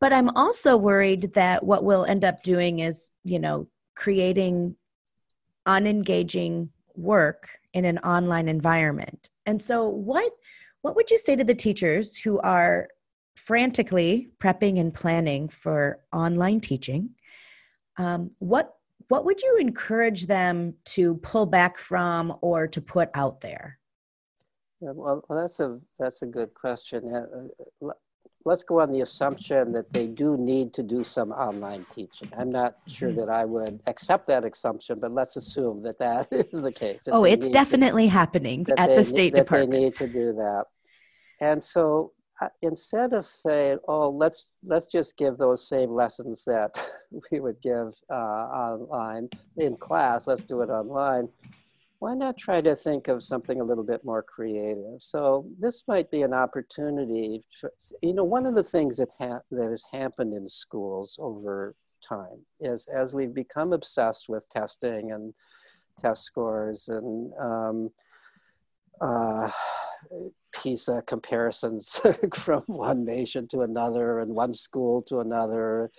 [0.00, 4.76] But I'm also worried that what we'll end up doing is, you know, creating
[5.66, 9.30] unengaging work in an online environment.
[9.46, 10.32] And so, what
[10.82, 12.88] what would you say to the teachers who are
[13.34, 17.10] frantically prepping and planning for online teaching?
[17.98, 18.75] Um, what
[19.08, 23.78] what would you encourage them to pull back from or to put out there?
[24.80, 27.14] Well, well that's a that's a good question.
[27.14, 27.92] Uh,
[28.44, 32.30] let's go on the assumption that they do need to do some online teaching.
[32.38, 33.20] I'm not sure mm-hmm.
[33.20, 37.02] that I would accept that assumption, but let's assume that that is the case.
[37.10, 39.72] Oh, it's definitely to, happening at the State need, Department.
[39.72, 40.64] That they need to do that.
[41.40, 42.15] And so uh,
[42.62, 46.78] instead of saying, "Oh, let's let's just give those same lessons that
[47.30, 51.28] we would give uh, online in class, let's do it online,"
[51.98, 55.00] why not try to think of something a little bit more creative?
[55.00, 57.42] So this might be an opportunity.
[57.58, 57.72] For,
[58.02, 61.74] you know, one of the things that ha- that has happened in schools over
[62.06, 65.32] time is as we've become obsessed with testing and
[65.98, 67.90] test scores and um,
[69.00, 69.50] uh,
[70.54, 72.00] PISA comparisons
[72.34, 75.90] from one nation to another and one school to another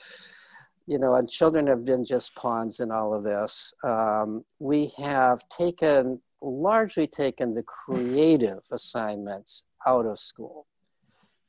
[0.88, 3.74] you know, and children have been just pawns in all of this.
[3.84, 10.66] Um, we have taken, largely taken the creative assignments out of school.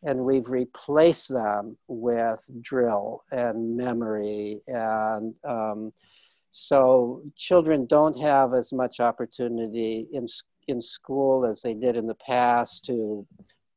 [0.03, 4.61] And we've replaced them with drill and memory.
[4.67, 5.93] And um,
[6.51, 10.27] so children don't have as much opportunity in,
[10.69, 13.27] in school as they did in the past to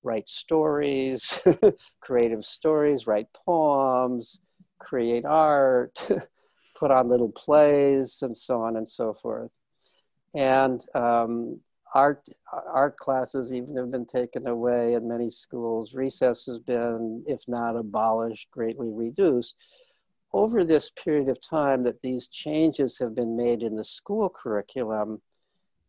[0.04, 1.40] write stories,
[2.02, 4.40] creative stories, write poems,
[4.80, 5.98] create art,
[6.80, 9.52] put on little plays, and so on and so forth.
[10.34, 11.60] And um,
[11.94, 15.94] art art classes even have been taken away in many schools.
[15.94, 19.56] Recess has been, if not abolished, greatly reduced.
[20.34, 25.22] Over this period of time that these changes have been made in the school curriculum,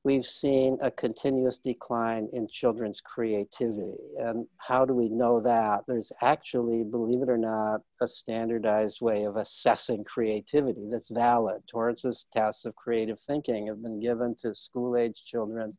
[0.04, 3.98] we've seen a continuous decline in children's creativity.
[4.18, 5.82] And how do we know that?
[5.86, 11.62] There's actually, believe it or not, a standardized way of assessing creativity that's valid.
[11.70, 15.72] Torrance's tests of creative thinking have been given to school age children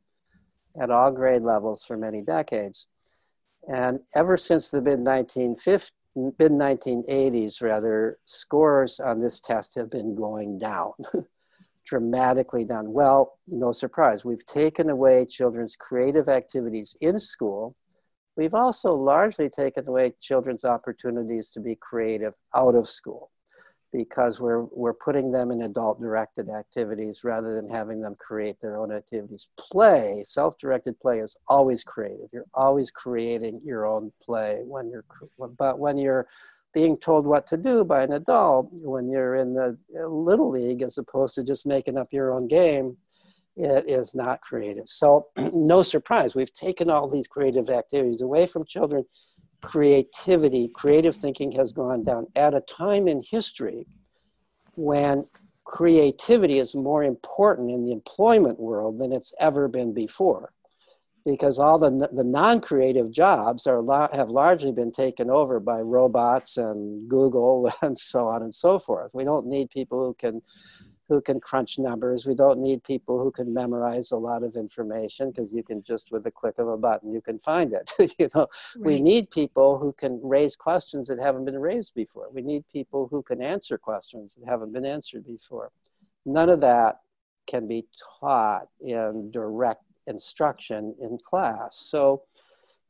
[0.82, 2.88] at all grade levels for many decades.
[3.68, 10.16] And ever since the mid 1950s, mid 1980s rather scores on this test have been
[10.16, 10.92] going down
[11.86, 12.92] dramatically down.
[12.92, 14.24] Well, no surprise.
[14.26, 17.76] We've taken away children's creative activities in school.
[18.36, 23.30] We've also largely taken away children's opportunities to be creative out of school
[23.92, 28.76] because we're, we're putting them in adult directed activities rather than having them create their
[28.78, 29.50] own activities.
[29.58, 32.28] Play, self directed play, is always creative.
[32.34, 35.06] You're always creating your own play when you're,
[35.60, 36.28] but when you're
[36.74, 40.98] being told what to do by an adult when you're in the little league as
[40.98, 42.98] opposed to just making up your own game
[43.56, 44.90] it is not creative.
[44.90, 49.06] So no surprise we've taken all these creative activities away from children.
[49.62, 53.88] Creativity creative thinking has gone down at a time in history
[54.76, 55.26] when
[55.64, 60.52] creativity is more important in the employment world than it's ever been before
[61.26, 63.82] because all the, the non-creative jobs are
[64.14, 69.12] have largely been taken over by robots and Google and so on and so forth.
[69.14, 70.42] We don't need people who can
[71.10, 72.26] who can crunch numbers.
[72.26, 76.12] We don't need people who can memorize a lot of information because you can just
[76.12, 77.92] with the click of a button you can find it.
[78.20, 78.86] you know, right.
[78.86, 82.28] we need people who can raise questions that haven't been raised before.
[82.32, 85.72] We need people who can answer questions that haven't been answered before.
[86.26, 87.00] None of that
[87.48, 87.86] can be
[88.20, 91.78] taught in direct instruction in class.
[91.78, 92.24] So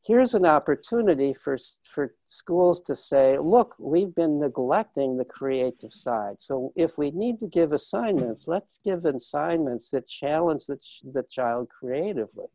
[0.06, 6.36] here's an opportunity for, for schools to say, look, we've been neglecting the creative side.
[6.40, 10.78] So if we need to give assignments, let's give assignments that challenge the,
[11.12, 12.46] the child creatively.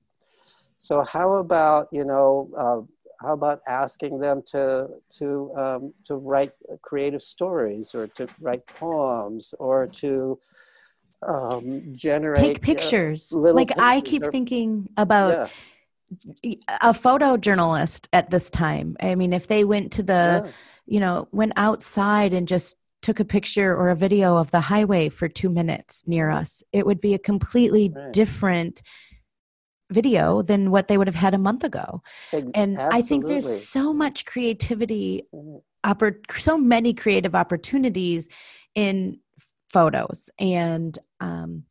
[0.78, 2.82] So how about, you know, uh,
[3.22, 9.54] how about asking them to to um, to write creative stories or to write poems
[9.60, 10.40] or to
[11.26, 13.32] um, generate take uh, pictures.
[13.34, 15.50] Uh, like pictures I keep or, thinking about
[16.44, 16.56] yeah.
[16.82, 18.98] a photojournalist at this time.
[19.02, 20.52] I mean, if they went to the, yeah.
[20.86, 25.10] you know, went outside and just took a picture or a video of the highway
[25.10, 28.12] for two minutes near us, it would be a completely right.
[28.12, 28.82] different
[29.92, 32.02] video than what they would have had a month ago.
[32.32, 32.90] And Absolutely.
[32.92, 35.24] I think there's so much creativity,
[35.84, 38.30] oppor- so many creative opportunities
[38.76, 39.20] in
[39.72, 41.64] photos and um,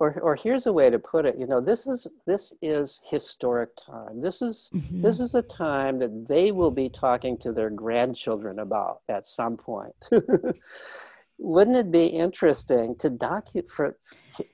[0.00, 3.70] or, or here's a way to put it you know this is this is historic
[3.76, 4.20] time.
[4.20, 5.02] This is mhm.
[5.02, 9.56] this is a time that they will be talking to their grandchildren about at some
[9.56, 9.94] point.
[11.40, 13.96] Wouldn't it be interesting to document for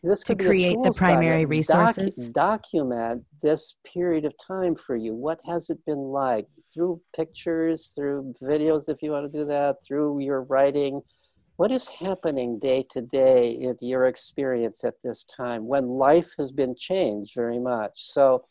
[0.03, 2.29] this to could a create the primary assignment, docu- resources.
[2.29, 5.15] document this period of time for you.
[5.15, 6.47] What has it been like?
[6.73, 11.03] Through pictures through videos if you want to do that through your writing
[11.57, 16.51] what is happening day to day in your experience at this time when life has
[16.51, 17.93] been changed very much?
[17.97, 18.45] So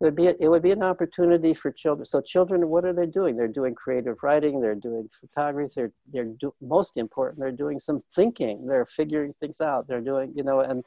[0.00, 3.06] it would be it would be an opportunity for children so children what are they
[3.06, 3.36] doing?
[3.36, 7.98] They're doing creative writing they're doing photography they're they're do, most important they're doing some
[8.14, 10.84] thinking they're figuring things out they're doing you know and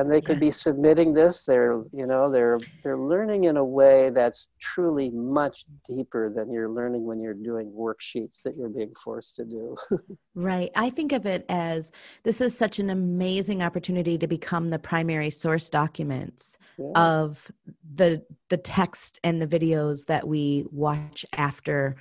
[0.00, 4.10] and they could be submitting this they're you know they're they're learning in a way
[4.10, 9.36] that's truly much deeper than you're learning when you're doing worksheets that you're being forced
[9.36, 9.76] to do
[10.38, 10.70] Right.
[10.76, 11.92] I think of it as
[12.22, 16.92] this is such an amazing opportunity to become the primary source documents Yeah.
[16.94, 17.50] of
[17.94, 21.96] the the text and the videos that we watch after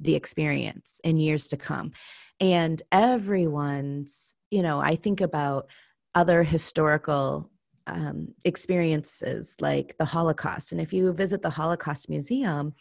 [0.00, 1.92] the experience in years to come.
[2.40, 5.68] And everyone's, you know, I think about
[6.16, 7.48] other historical
[7.86, 10.72] um, experiences like the Holocaust.
[10.72, 12.74] And if you visit the Holocaust Museum,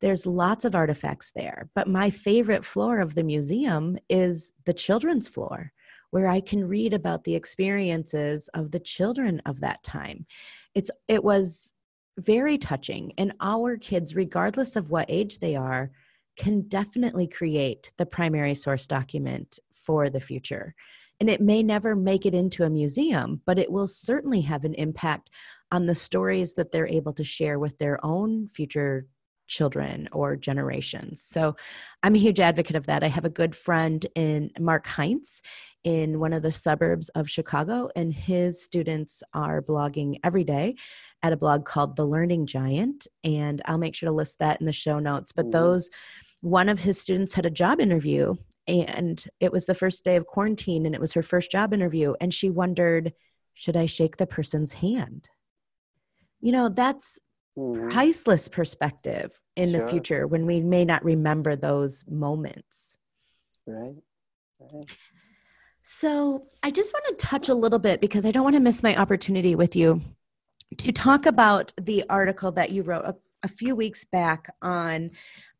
[0.00, 1.68] there's lots of artifacts there.
[1.74, 5.72] But my favorite floor of the museum is the children's floor,
[6.10, 10.26] where I can read about the experiences of the children of that time.
[10.74, 11.74] It's it was
[12.18, 15.90] very touching, and our kids, regardless of what age they are,
[16.36, 20.74] can definitely create the primary source document for the future.
[21.20, 24.74] And it may never make it into a museum, but it will certainly have an
[24.74, 25.30] impact
[25.70, 29.06] on the stories that they're able to share with their own future
[29.46, 31.22] children or generations.
[31.22, 31.56] So
[32.02, 33.04] I'm a huge advocate of that.
[33.04, 35.42] I have a good friend in Mark Heinz
[35.84, 40.76] in one of the suburbs of Chicago, and his students are blogging every day
[41.22, 43.06] at a blog called The Learning Giant.
[43.24, 45.32] And I'll make sure to list that in the show notes.
[45.32, 45.90] But those,
[46.40, 48.36] one of his students had a job interview,
[48.66, 52.14] and it was the first day of quarantine, and it was her first job interview.
[52.20, 53.12] And she wondered,
[53.54, 55.28] should I shake the person's hand?
[56.40, 57.18] You know, that's
[57.58, 57.90] Mhm.
[57.90, 62.96] priceless perspective in the future when we may not remember those moments.
[63.66, 63.94] right
[64.58, 64.86] right
[65.82, 68.82] So, I just want to touch a little bit because I don't want to miss
[68.82, 70.00] my opportunity with you
[70.78, 75.10] to talk about the article that you wrote a, a few weeks back on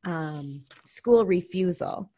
[0.05, 2.11] um, school refusal.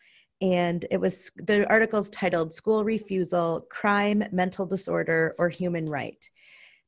[0.42, 6.28] And it was the article's titled School Refusal Crime, Mental Disorder, or Human Right.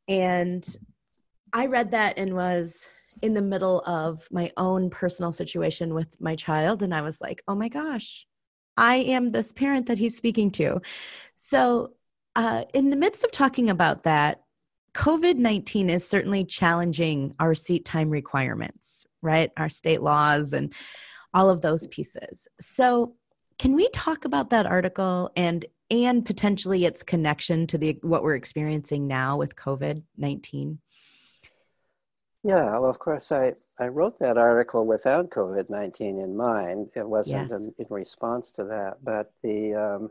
[0.09, 0.67] And
[1.53, 2.89] I read that and was
[3.23, 6.83] in the middle of my own personal situation with my child.
[6.83, 8.27] And I was like, oh my gosh,
[8.77, 10.81] I am this parent that he's speaking to.
[11.37, 11.93] So,
[12.37, 14.43] uh, in the midst of talking about that,
[14.95, 19.53] COVID 19 is certainly challenging our seat time requirements, right?
[19.57, 20.75] Our state laws and
[21.33, 22.49] all of those pieces.
[22.61, 23.15] So,
[23.59, 28.35] can we talk about that article and and potentially its connection to the what we're
[28.35, 30.79] experiencing now with COVID 19?
[32.45, 36.91] Yeah, well, of course, I, I wrote that article without COVID 19 in mind.
[36.95, 37.59] It wasn't Yes.
[37.59, 38.99] in, in response to that.
[39.03, 40.11] But the,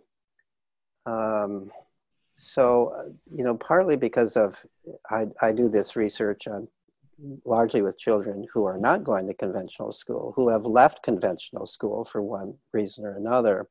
[1.06, 1.72] um, um,
[2.34, 4.64] so, you know, partly because of,
[5.12, 6.68] I, I do this research on
[7.46, 12.04] largely with children who are not going to conventional school, who have left conventional school
[12.04, 13.68] for one reason or another.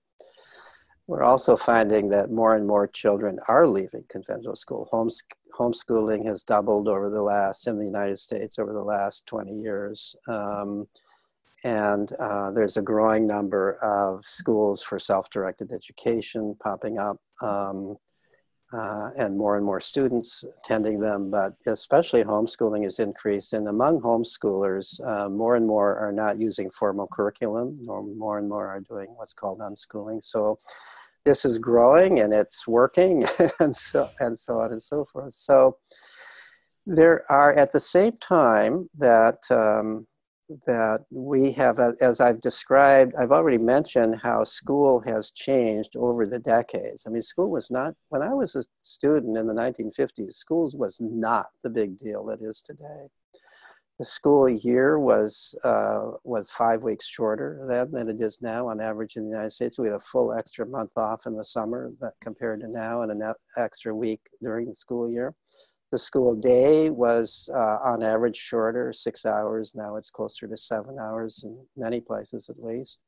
[1.06, 4.88] We're also finding that more and more children are leaving conventional school.
[4.92, 5.22] Homes,
[5.58, 10.14] homeschooling has doubled over the last, in the United States, over the last 20 years.
[10.28, 10.86] Um,
[11.64, 17.18] and uh, there's a growing number of schools for self directed education popping up.
[17.40, 17.96] Um,
[18.72, 23.52] uh, and more and more students attending them, but especially homeschooling has increased.
[23.52, 28.68] And among homeschoolers, uh, more and more are not using formal curriculum, more and more
[28.68, 30.22] are doing what's called unschooling.
[30.24, 30.56] So
[31.24, 33.24] this is growing and it's working,
[33.60, 35.34] and so and so on and so forth.
[35.34, 35.76] So
[36.86, 40.06] there are at the same time that um,
[40.66, 46.26] that we have, uh, as I've described, I've already mentioned how school has changed over
[46.26, 47.04] the decades.
[47.06, 50.98] I mean, school was not, when I was a student in the 1950s, school was
[51.00, 53.08] not the big deal it is today.
[53.98, 58.80] The school year was, uh, was five weeks shorter then than it is now on
[58.80, 59.78] average in the United States.
[59.78, 63.12] We had a full extra month off in the summer that compared to now and
[63.12, 65.34] an extra week during the school year.
[65.92, 69.74] The school day was uh, on average shorter, six hours.
[69.74, 72.98] Now it's closer to seven hours in many places at least.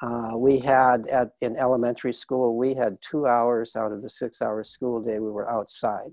[0.00, 4.40] Uh, we had at in elementary school, we had two hours out of the six
[4.42, 6.12] hour school day, we were outside.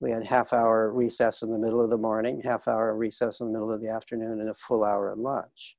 [0.00, 3.46] We had half hour recess in the middle of the morning, half hour recess in
[3.46, 5.76] the middle of the afternoon, and a full hour at lunch.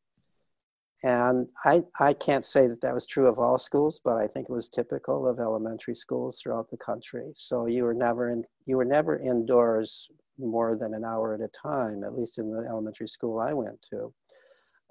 [1.03, 4.47] And I, I can't say that that was true of all schools, but I think
[4.47, 7.31] it was typical of elementary schools throughout the country.
[7.35, 11.49] So you were never in, you were never indoors more than an hour at a
[11.49, 14.13] time, at least in the elementary school I went to.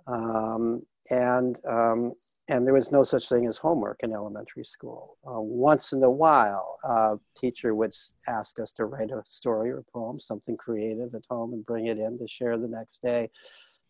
[0.06, 2.12] Um, and um,
[2.48, 5.16] and there was no such thing as homework in elementary school.
[5.26, 7.92] Uh, once in a while, a teacher would
[8.28, 11.98] ask us to write a story or poem, something creative at home, and bring it
[11.98, 13.30] in to share the next day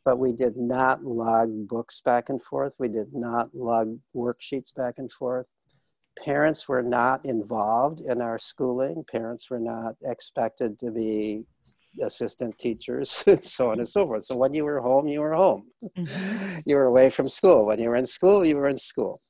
[0.05, 2.75] but we did not log books back and forth.
[2.79, 5.47] We did not log worksheets back and forth.
[6.23, 9.05] Parents were not involved in our schooling.
[9.11, 11.45] Parents were not expected to be
[12.03, 14.25] assistant teachers and so on and so forth.
[14.25, 15.67] So when you were home, you were home.
[15.97, 16.61] Mm-hmm.
[16.67, 17.67] You were away from school.
[17.67, 19.21] When you were in school, you were in school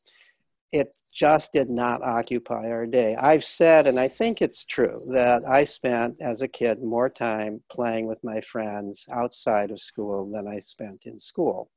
[0.73, 3.15] it just did not occupy our day.
[3.17, 7.63] I've said, and I think it's true, that I spent as a kid more time
[7.71, 11.71] playing with my friends outside of school than I spent in school.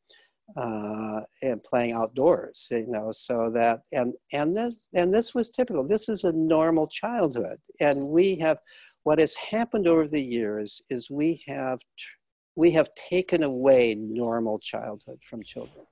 [0.55, 5.83] Uh, and playing outdoors, you know, so that and and this and this was typical.
[5.83, 8.59] This is a normal childhood, and we have
[9.01, 11.79] what has happened over the years is we have
[12.55, 15.87] we have taken away normal childhood from children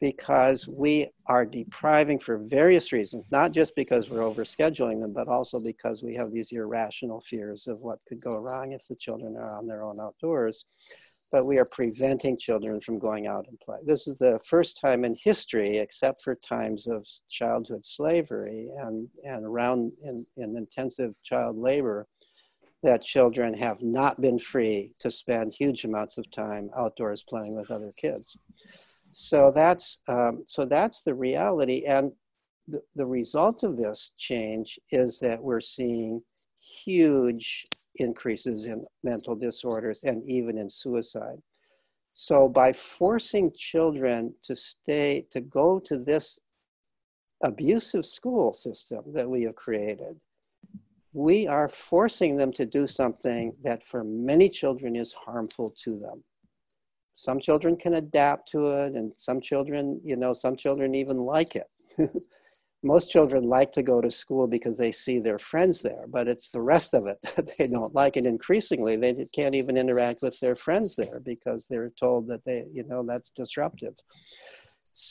[0.00, 5.60] because we are depriving for various reasons, not just because we're overscheduling them, but also
[5.60, 9.56] because we have these irrational fears of what could go wrong if the children are
[9.56, 10.66] on their own outdoors.
[11.32, 13.78] But we are preventing children from going out and play.
[13.84, 19.44] This is the first time in history, except for times of childhood slavery and, and
[19.44, 22.06] around in, in intensive child labor,
[22.82, 27.70] that children have not been free to spend huge amounts of time outdoors playing with
[27.70, 28.38] other kids
[29.14, 31.84] so that's um, so that's the reality.
[31.86, 32.12] And
[32.66, 36.20] the, the result of this change is that we're seeing
[36.84, 37.64] huge
[37.96, 41.38] increases in mental disorders and even in suicide.
[42.12, 46.40] So by forcing children to stay to go to this
[47.42, 50.16] abusive school system that we have created
[51.14, 56.22] we are forcing them to do something that for many children is harmful to them
[57.14, 61.56] some children can adapt to it and some children you know some children even like
[61.56, 61.68] it.
[62.82, 66.50] Most children like to go to school because they see their friends there but it's
[66.50, 70.38] the rest of it that they don't like and increasingly they can't even interact with
[70.40, 73.94] their friends there because they're told that they you know that's disruptive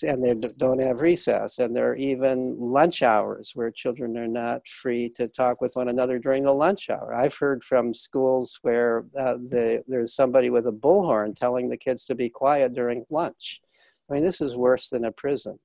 [0.03, 4.65] and they don't have recess and there are even lunch hours where children are not
[4.65, 7.13] free to talk with one another during the lunch hour.
[7.13, 12.05] I've heard from schools where uh, the, there's somebody with a bullhorn telling the kids
[12.05, 13.61] to be quiet during lunch.
[14.09, 15.59] I mean this is worse than a prison.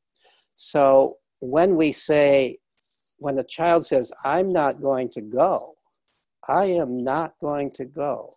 [0.57, 2.59] So when we say
[3.19, 5.77] when a child says i'm not going to go
[6.49, 8.31] i am not going to go.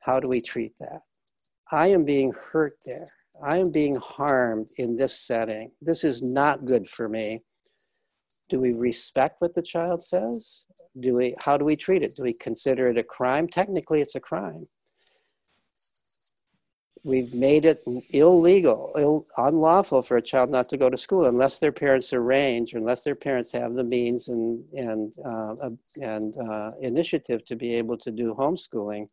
[0.00, 1.02] How do we treat that?
[1.70, 3.06] I am being hurt there
[3.42, 5.70] I am being harmed in this setting.
[5.80, 7.44] This is not good for me.
[8.48, 10.64] Do we respect what the child says?
[10.98, 12.16] Do we, how do we treat it?
[12.16, 13.46] Do we consider it a crime?
[13.46, 14.64] Technically, it's a crime.
[17.04, 21.60] We've made it illegal, Ill, unlawful for a child not to go to school unless
[21.60, 25.70] their parents arrange, unless their parents have the means and, and, uh,
[26.02, 29.06] and uh, initiative to be able to do homeschooling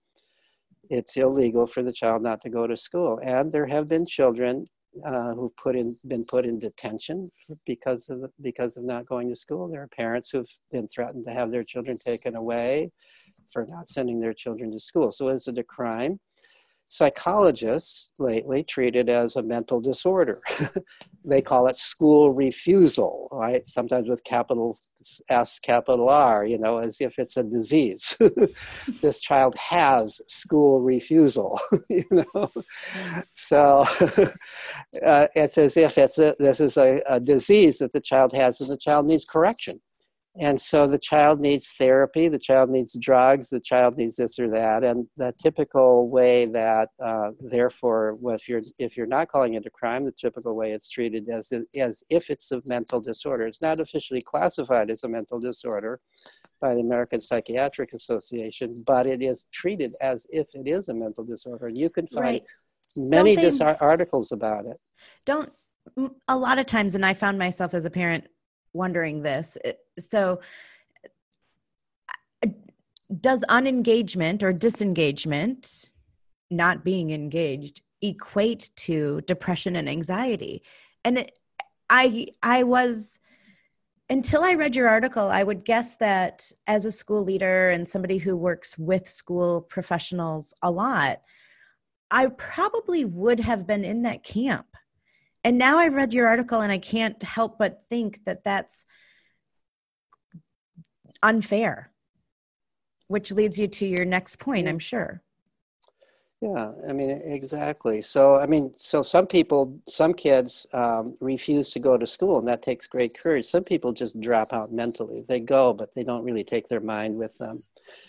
[0.89, 3.19] it's illegal for the child not to go to school.
[3.23, 4.65] And there have been children
[5.03, 7.29] uh, who've put in, been put in detention
[7.65, 9.67] because of, because of not going to school.
[9.67, 12.91] There are parents who've been threatened to have their children taken away
[13.51, 15.11] for not sending their children to school.
[15.11, 16.19] So is it a crime?
[16.85, 20.39] Psychologists lately treat it as a mental disorder.
[21.25, 23.65] they call it school refusal, right?
[23.65, 24.77] Sometimes with capital
[25.29, 28.15] S, capital R, you know, as if it's a disease.
[29.01, 31.59] this child has school refusal,
[31.89, 32.51] you know.
[33.31, 33.85] So
[35.03, 38.61] uh, it's as if it's a, this is a, a disease that the child has
[38.61, 39.81] and the child needs correction
[40.37, 44.49] and so the child needs therapy the child needs drugs the child needs this or
[44.49, 44.83] that.
[44.83, 49.69] And the typical way that uh, therefore if you're if you're not calling it a
[49.69, 53.45] crime the typical way it's treated as as if it's a mental disorder.
[53.45, 55.99] It's not officially classified as a mental disorder
[56.61, 61.23] by the american psychiatric association but it is treated as if it is a mental
[61.23, 61.67] disorder.
[61.67, 62.43] And you can find right.
[62.97, 64.79] many dis- articles about it.
[65.25, 65.51] Don't
[66.27, 68.25] a lot of times and i found myself as a parent
[68.75, 69.57] wondering this.
[69.97, 70.41] So
[72.43, 72.49] uh,
[73.21, 75.91] does unengagement or disengagement,
[76.51, 80.63] not being engaged, equate to depression and anxiety?
[81.03, 81.39] And it,
[81.89, 83.19] I I was
[84.09, 88.17] until I read your article, I would guess that as a school leader and somebody
[88.19, 91.21] who works with school professionals a lot,
[92.11, 94.67] I probably would have been in that camp.
[95.45, 98.83] And now I read your article and I can't help but think that that's
[101.21, 101.91] unfair,
[103.09, 105.21] which leads you to your next point, I'm sure.
[106.41, 108.01] Yeah, I mean, exactly.
[108.01, 112.47] So, I mean, so some people, some kids um, refuse to go to school, and
[112.47, 113.45] that takes great courage.
[113.45, 115.23] Some people just drop out mentally.
[115.27, 117.61] They go, but they don't really take their mind with them.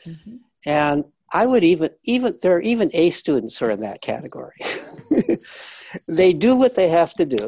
[0.09, 0.37] Mm-hmm.
[0.65, 4.57] And I would even, even, there are even A students who are in that category.
[6.09, 7.39] they do what they have to do.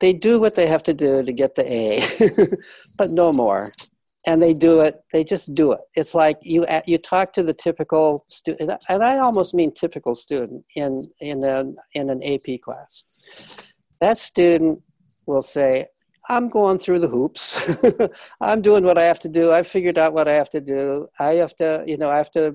[0.00, 2.02] They do what they have to do to get the A,
[2.98, 3.70] but no more.
[4.26, 5.80] And they do it they just do it.
[5.94, 10.64] It's like you you talk to the typical student and i almost mean typical student
[10.76, 13.04] in in an in an ap class.
[14.00, 14.80] That student
[15.26, 15.86] will say
[16.28, 17.76] i'm going through the hoops.
[18.40, 19.52] I'm doing what i have to do.
[19.52, 21.08] I've figured out what i have to do.
[21.18, 22.54] I have to you know i have to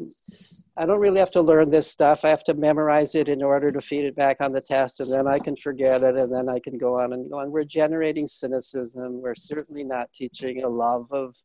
[0.77, 2.25] i don't really have to learn this stuff.
[2.25, 5.11] I have to memorize it in order to feed it back on the test and
[5.11, 7.51] then i can forget it and then i can go on and go on.
[7.51, 9.21] We're generating cynicism.
[9.21, 11.35] We're certainly not teaching a love of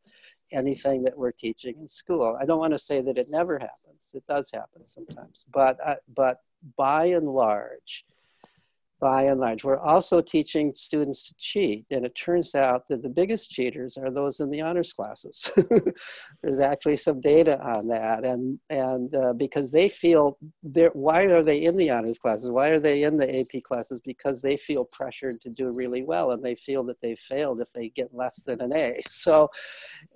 [0.52, 2.36] anything that we're teaching in school.
[2.40, 4.12] I don't want to say that it never happens.
[4.14, 6.38] It does happen sometimes, but uh, but
[6.76, 8.04] by and large,
[9.04, 9.64] by and large.
[9.64, 14.10] We're also teaching students to cheat, and it turns out that the biggest cheaters are
[14.10, 15.50] those in the honors classes.
[16.42, 20.38] There's actually some data on that, and and uh, because they feel
[20.94, 22.50] why are they in the honors classes?
[22.50, 24.00] Why are they in the AP classes?
[24.00, 27.70] Because they feel pressured to do really well, and they feel that they failed if
[27.74, 29.02] they get less than an A.
[29.10, 29.50] So,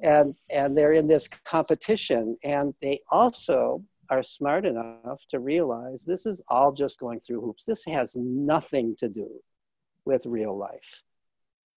[0.03, 6.26] and and they're in this competition, and they also are smart enough to realize this
[6.26, 7.64] is all just going through hoops.
[7.64, 9.28] This has nothing to do
[10.04, 11.02] with real life.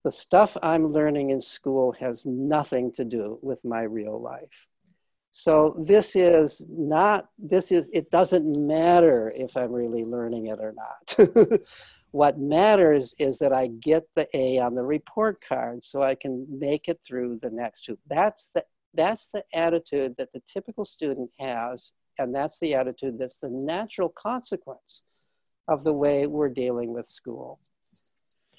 [0.04, 4.68] The stuff I'm learning in school has nothing to do with my real life.
[5.32, 10.74] So this is not, this is, it doesn't matter if I'm really learning it or
[10.74, 11.62] not.
[12.12, 16.46] what matters is that I get the A on the report card so I can
[16.50, 17.98] make it through the next two.
[18.10, 23.38] That's the, that's the attitude that the typical student has and that's the attitude that's
[23.38, 25.04] the natural consequence
[25.68, 27.60] of the way we're dealing with school.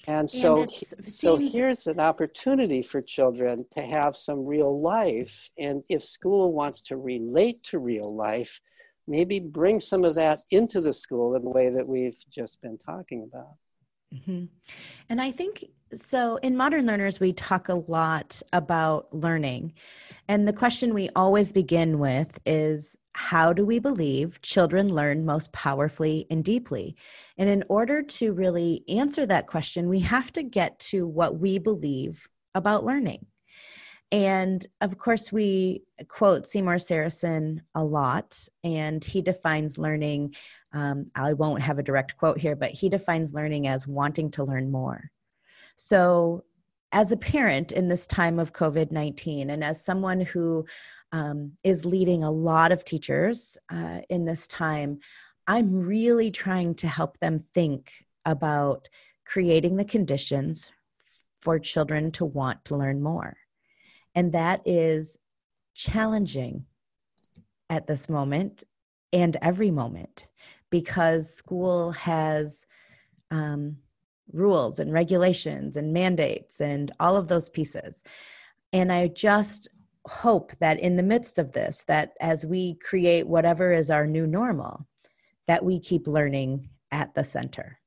[0.07, 5.49] And so, and so here's an opportunity for children to have some real life.
[5.57, 8.59] And if school wants to relate to real life,
[9.07, 12.77] maybe bring some of that into the school in the way that we've just been
[12.77, 13.55] talking about.
[14.13, 14.45] Mm-hmm.
[15.09, 16.37] And I think so.
[16.37, 19.73] In Modern Learners, we talk a lot about learning.
[20.27, 25.51] And the question we always begin with is how do we believe children learn most
[25.53, 26.95] powerfully and deeply?
[27.37, 31.59] And in order to really answer that question, we have to get to what we
[31.59, 33.25] believe about learning.
[34.11, 40.35] And of course, we quote Seymour Sarason a lot, and he defines learning.
[40.71, 44.43] Um, I won't have a direct quote here, but he defines learning as wanting to
[44.43, 45.09] learn more.
[45.75, 46.43] So,
[46.91, 50.65] as a parent in this time of COVID 19, and as someone who
[51.13, 54.99] um, is leading a lot of teachers uh, in this time,
[55.47, 57.91] I'm really trying to help them think
[58.25, 58.89] about
[59.25, 60.71] creating the conditions
[61.41, 63.37] for children to want to learn more.
[64.15, 65.17] And that is
[65.75, 66.65] challenging
[67.69, 68.63] at this moment
[69.11, 70.27] and every moment
[70.69, 72.65] because school has
[73.29, 73.77] um,
[74.31, 78.03] rules and regulations and mandates and all of those pieces.
[78.71, 79.67] And I just
[80.07, 84.27] hope that in the midst of this that as we create whatever is our new
[84.27, 84.85] normal
[85.47, 87.79] that we keep learning at the center.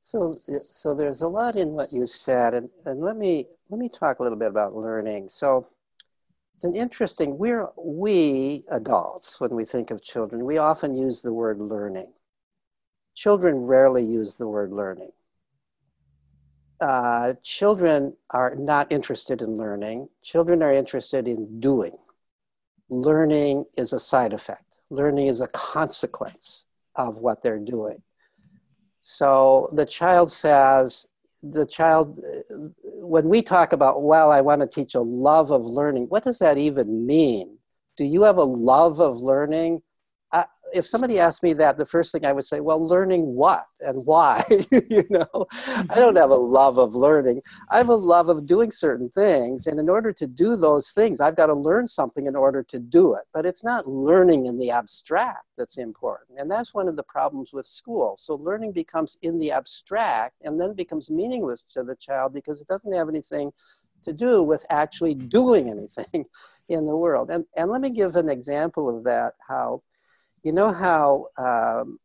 [0.00, 3.78] So uh, so there's a lot in what you said and, and let me let
[3.78, 5.28] me talk a little bit about learning.
[5.28, 5.68] So
[6.54, 11.32] it's an interesting we're we adults when we think of children we often use the
[11.32, 12.12] word learning.
[13.14, 15.12] Children rarely use the word learning
[16.82, 20.08] uh, children are not interested in learning.
[20.22, 21.96] Children are interested in doing.
[22.90, 24.76] Learning is a side effect.
[24.90, 26.66] Learning is a consequence
[26.96, 28.02] of what they're doing.
[29.00, 31.06] So the child says,
[31.42, 32.18] the child,
[32.84, 36.38] when we talk about, well, I want to teach a love of learning, what does
[36.38, 37.58] that even mean?
[37.96, 39.82] Do you have a love of learning?
[40.72, 44.04] If somebody asked me that, the first thing I would say, well, learning what and
[44.06, 44.44] why?
[44.90, 46.52] you know, I don't have a mm-hmm.
[46.52, 47.42] love of learning.
[47.70, 49.66] I have a love of doing certain things.
[49.66, 52.78] And in order to do those things, I've got to learn something in order to
[52.78, 53.22] do it.
[53.32, 56.38] But it's not learning in the abstract that's important.
[56.38, 58.16] And that's one of the problems with school.
[58.16, 62.68] So learning becomes in the abstract and then becomes meaningless to the child because it
[62.68, 63.52] doesn't have anything
[64.02, 66.26] to do with actually doing anything
[66.68, 67.30] in the world.
[67.30, 69.34] And, and let me give an example of that.
[69.46, 69.82] How,
[70.42, 71.98] you know, how, um,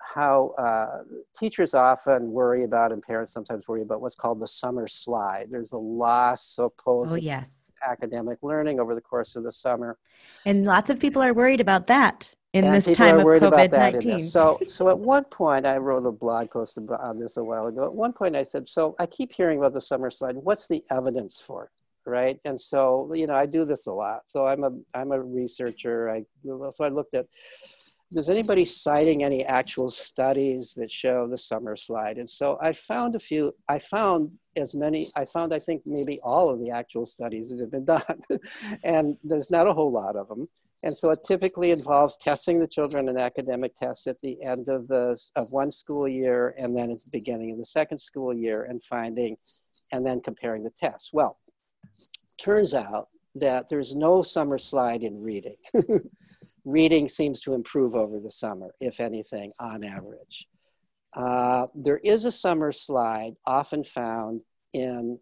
[0.00, 1.02] how uh,
[1.36, 5.46] teachers often worry about, and parents sometimes worry about what's called the summer slide.
[5.50, 7.70] There's a loss of oh, yes.
[7.86, 9.98] academic learning over the course of the summer.
[10.46, 14.18] And lots of people are worried about that in and this time of COVID nineteen.
[14.20, 17.84] So, so at one point, I wrote a blog post on this a while ago.
[17.84, 20.36] At one point, I said, "So I keep hearing about the summer slide.
[20.36, 21.70] What's the evidence for it?"
[22.08, 24.20] Right, and so you know, I do this a lot.
[24.28, 26.08] So I'm a I'm a researcher.
[26.08, 27.26] I so I looked at.
[28.10, 32.16] Does anybody citing any actual studies that show the summer slide?
[32.16, 33.54] And so I found a few.
[33.68, 35.08] I found as many.
[35.16, 38.40] I found I think maybe all of the actual studies that have been done,
[38.84, 40.48] and there's not a whole lot of them
[40.84, 44.86] and so it typically involves testing the children in academic tests at the end of
[44.86, 48.64] the of one school year and then at the beginning of the second school year
[48.64, 49.36] and finding
[49.92, 51.10] and then comparing the tests.
[51.12, 51.38] Well,
[52.38, 55.56] turns out that there's no summer slide in reading.
[56.64, 60.46] reading seems to improve over the summer, if anything, on average.
[61.16, 64.40] Uh, there is a summer slide often found
[64.72, 65.18] in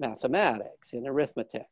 [0.00, 1.66] mathematics, in arithmetic.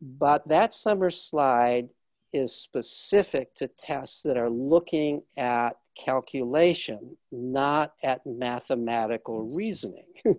[0.00, 1.88] But that summer slide
[2.32, 10.12] is specific to tests that are looking at calculation, not at mathematical reasoning.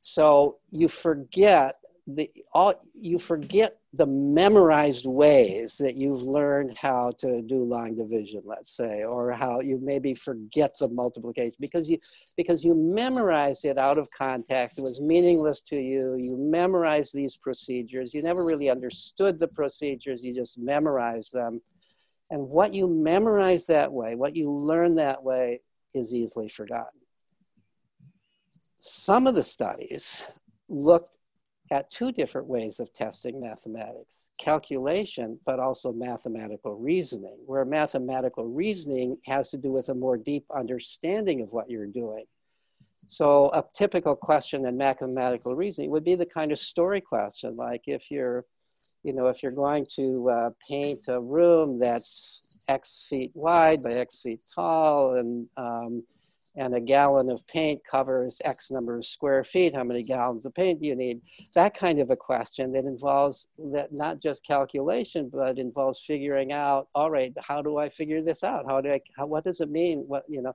[0.00, 1.76] so you forget
[2.08, 8.40] the all you forget the memorized ways that you've learned how to do long division
[8.44, 11.54] let's say or how you maybe forget the multiplication.
[11.60, 11.98] Because you
[12.36, 17.36] because you memorized it out of context it was meaningless to you you memorized these
[17.36, 21.60] procedures you never really understood the procedures you just memorized them.
[22.30, 25.60] And what you memorize that way what you learn that way
[25.94, 26.97] is easily forgotten
[28.80, 30.26] some of the studies
[30.68, 31.10] looked
[31.70, 39.18] at two different ways of testing mathematics calculation, but also mathematical reasoning, where mathematical reasoning
[39.26, 42.24] has to do with a more deep understanding of what you're doing.
[43.06, 47.82] So, a typical question in mathematical reasoning would be the kind of story question, like
[47.86, 48.44] if you're
[49.04, 53.90] you know, if you're going to uh, paint a room that's X feet wide by
[53.90, 56.02] X feet tall, and um,
[56.56, 59.74] and a gallon of paint covers X number of square feet.
[59.74, 61.20] How many gallons of paint do you need?
[61.54, 66.88] That kind of a question that involves that not just calculation, but involves figuring out,
[66.94, 68.66] all right, how do I figure this out?
[68.66, 70.04] How do I, how, what does it mean?
[70.06, 70.54] What, you know,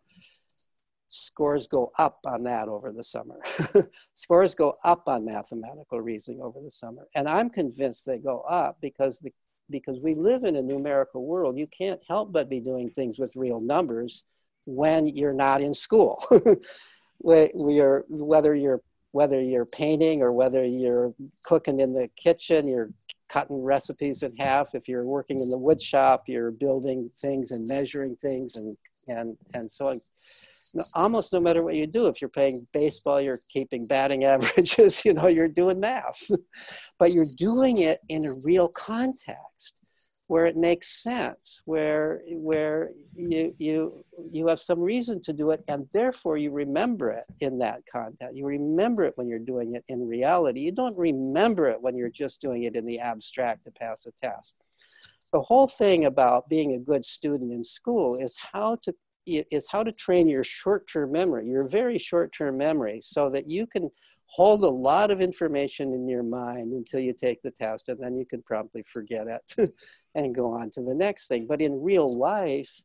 [1.08, 3.40] scores go up on that over the summer.
[4.14, 7.08] scores go up on mathematical reasoning over the summer.
[7.16, 9.32] And I'm convinced they go up because the
[9.70, 11.58] because we live in a numerical world.
[11.58, 14.26] You can't help but be doing things with real numbers
[14.66, 16.24] when you're not in school.
[16.32, 22.90] are, whether you're whether you're painting or whether you're cooking in the kitchen, you're
[23.30, 24.74] cutting recipes in half.
[24.74, 28.76] If you're working in the wood shop, you're building things and measuring things and
[29.08, 30.00] and and so on.
[30.96, 35.06] Almost no matter what you do, if you're playing baseball, you're keeping batting averages.
[35.06, 36.30] You know, you're doing math,
[37.00, 39.83] but you're doing it in a real context
[40.34, 45.64] where it makes sense, where where you you you have some reason to do it,
[45.68, 48.36] and therefore you remember it in that context.
[48.36, 50.62] You remember it when you're doing it in reality.
[50.62, 54.12] You don't remember it when you're just doing it in the abstract to pass a
[54.26, 54.56] test.
[55.32, 58.92] The whole thing about being a good student in school is how to
[59.28, 63.88] is how to train your short-term memory, your very short-term memory, so that you can
[64.26, 68.18] hold a lot of information in your mind until you take the test and then
[68.18, 69.70] you can promptly forget it
[70.16, 71.46] and go on to the next thing.
[71.48, 72.82] But in real life,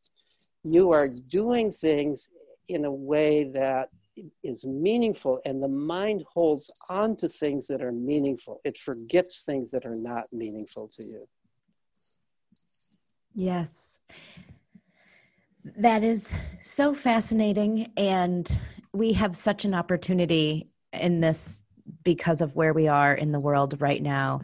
[0.65, 2.31] you are doing things
[2.69, 3.89] in a way that
[4.43, 8.61] is meaningful, and the mind holds on to things that are meaningful.
[8.65, 11.29] It forgets things that are not meaningful to you.
[13.35, 14.01] Yes.
[15.77, 17.93] That is so fascinating.
[17.97, 18.51] And
[18.93, 21.63] we have such an opportunity in this
[22.03, 24.41] because of where we are in the world right now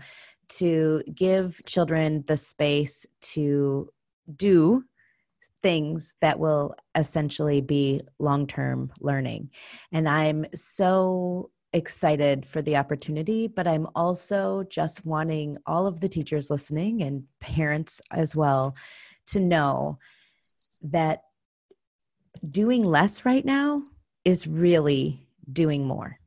[0.59, 3.89] to give children the space to
[4.37, 4.85] do
[5.63, 9.51] things that will essentially be long term learning.
[9.93, 16.09] And I'm so excited for the opportunity, but I'm also just wanting all of the
[16.09, 18.77] teachers listening and parents as well
[19.27, 19.99] to know
[20.83, 21.23] that
[22.51, 23.83] doing less right now
[24.25, 26.19] is really doing more.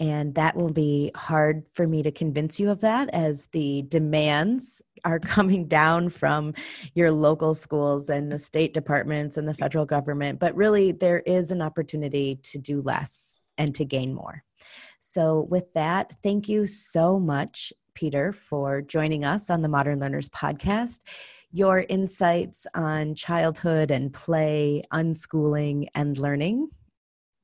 [0.00, 4.80] And that will be hard for me to convince you of that as the demands
[5.04, 6.54] are coming down from
[6.94, 10.40] your local schools and the state departments and the federal government.
[10.40, 14.42] But really, there is an opportunity to do less and to gain more.
[15.00, 20.30] So, with that, thank you so much, Peter, for joining us on the Modern Learners
[20.30, 21.00] podcast.
[21.52, 26.68] Your insights on childhood and play, unschooling, and learning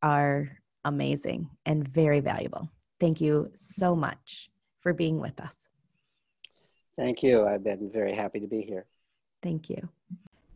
[0.03, 2.71] are amazing and very valuable.
[2.99, 5.69] Thank you so much for being with us.
[6.97, 7.47] Thank you.
[7.47, 8.87] I've been very happy to be here.
[9.43, 9.89] Thank you.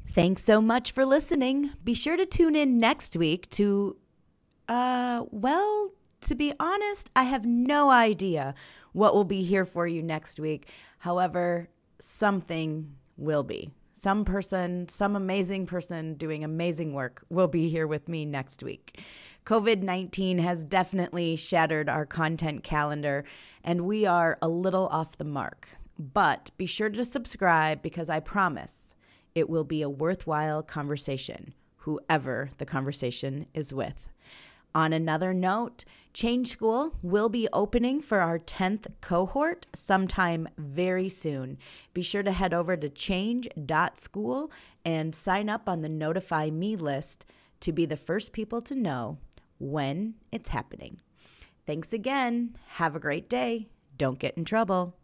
[0.08, 1.70] Thanks so much for listening.
[1.84, 3.96] Be sure to tune in next week to,
[4.68, 8.54] uh, well, to be honest, I have no idea
[8.92, 10.68] what will be here for you next week.
[10.98, 11.68] However,
[12.00, 13.70] something will be.
[13.94, 18.98] Some person, some amazing person doing amazing work will be here with me next week.
[19.50, 23.24] COVID 19 has definitely shattered our content calendar,
[23.64, 25.70] and we are a little off the mark.
[25.98, 28.94] But be sure to subscribe because I promise
[29.34, 34.08] it will be a worthwhile conversation, whoever the conversation is with.
[34.72, 35.84] On another note,
[36.14, 41.58] Change School will be opening for our 10th cohort sometime very soon.
[41.92, 44.52] Be sure to head over to change.school
[44.84, 47.26] and sign up on the Notify Me list
[47.58, 49.18] to be the first people to know
[49.60, 51.00] when it's happening.
[51.66, 52.56] Thanks again.
[52.70, 53.68] Have a great day.
[53.96, 54.96] Don't get in trouble.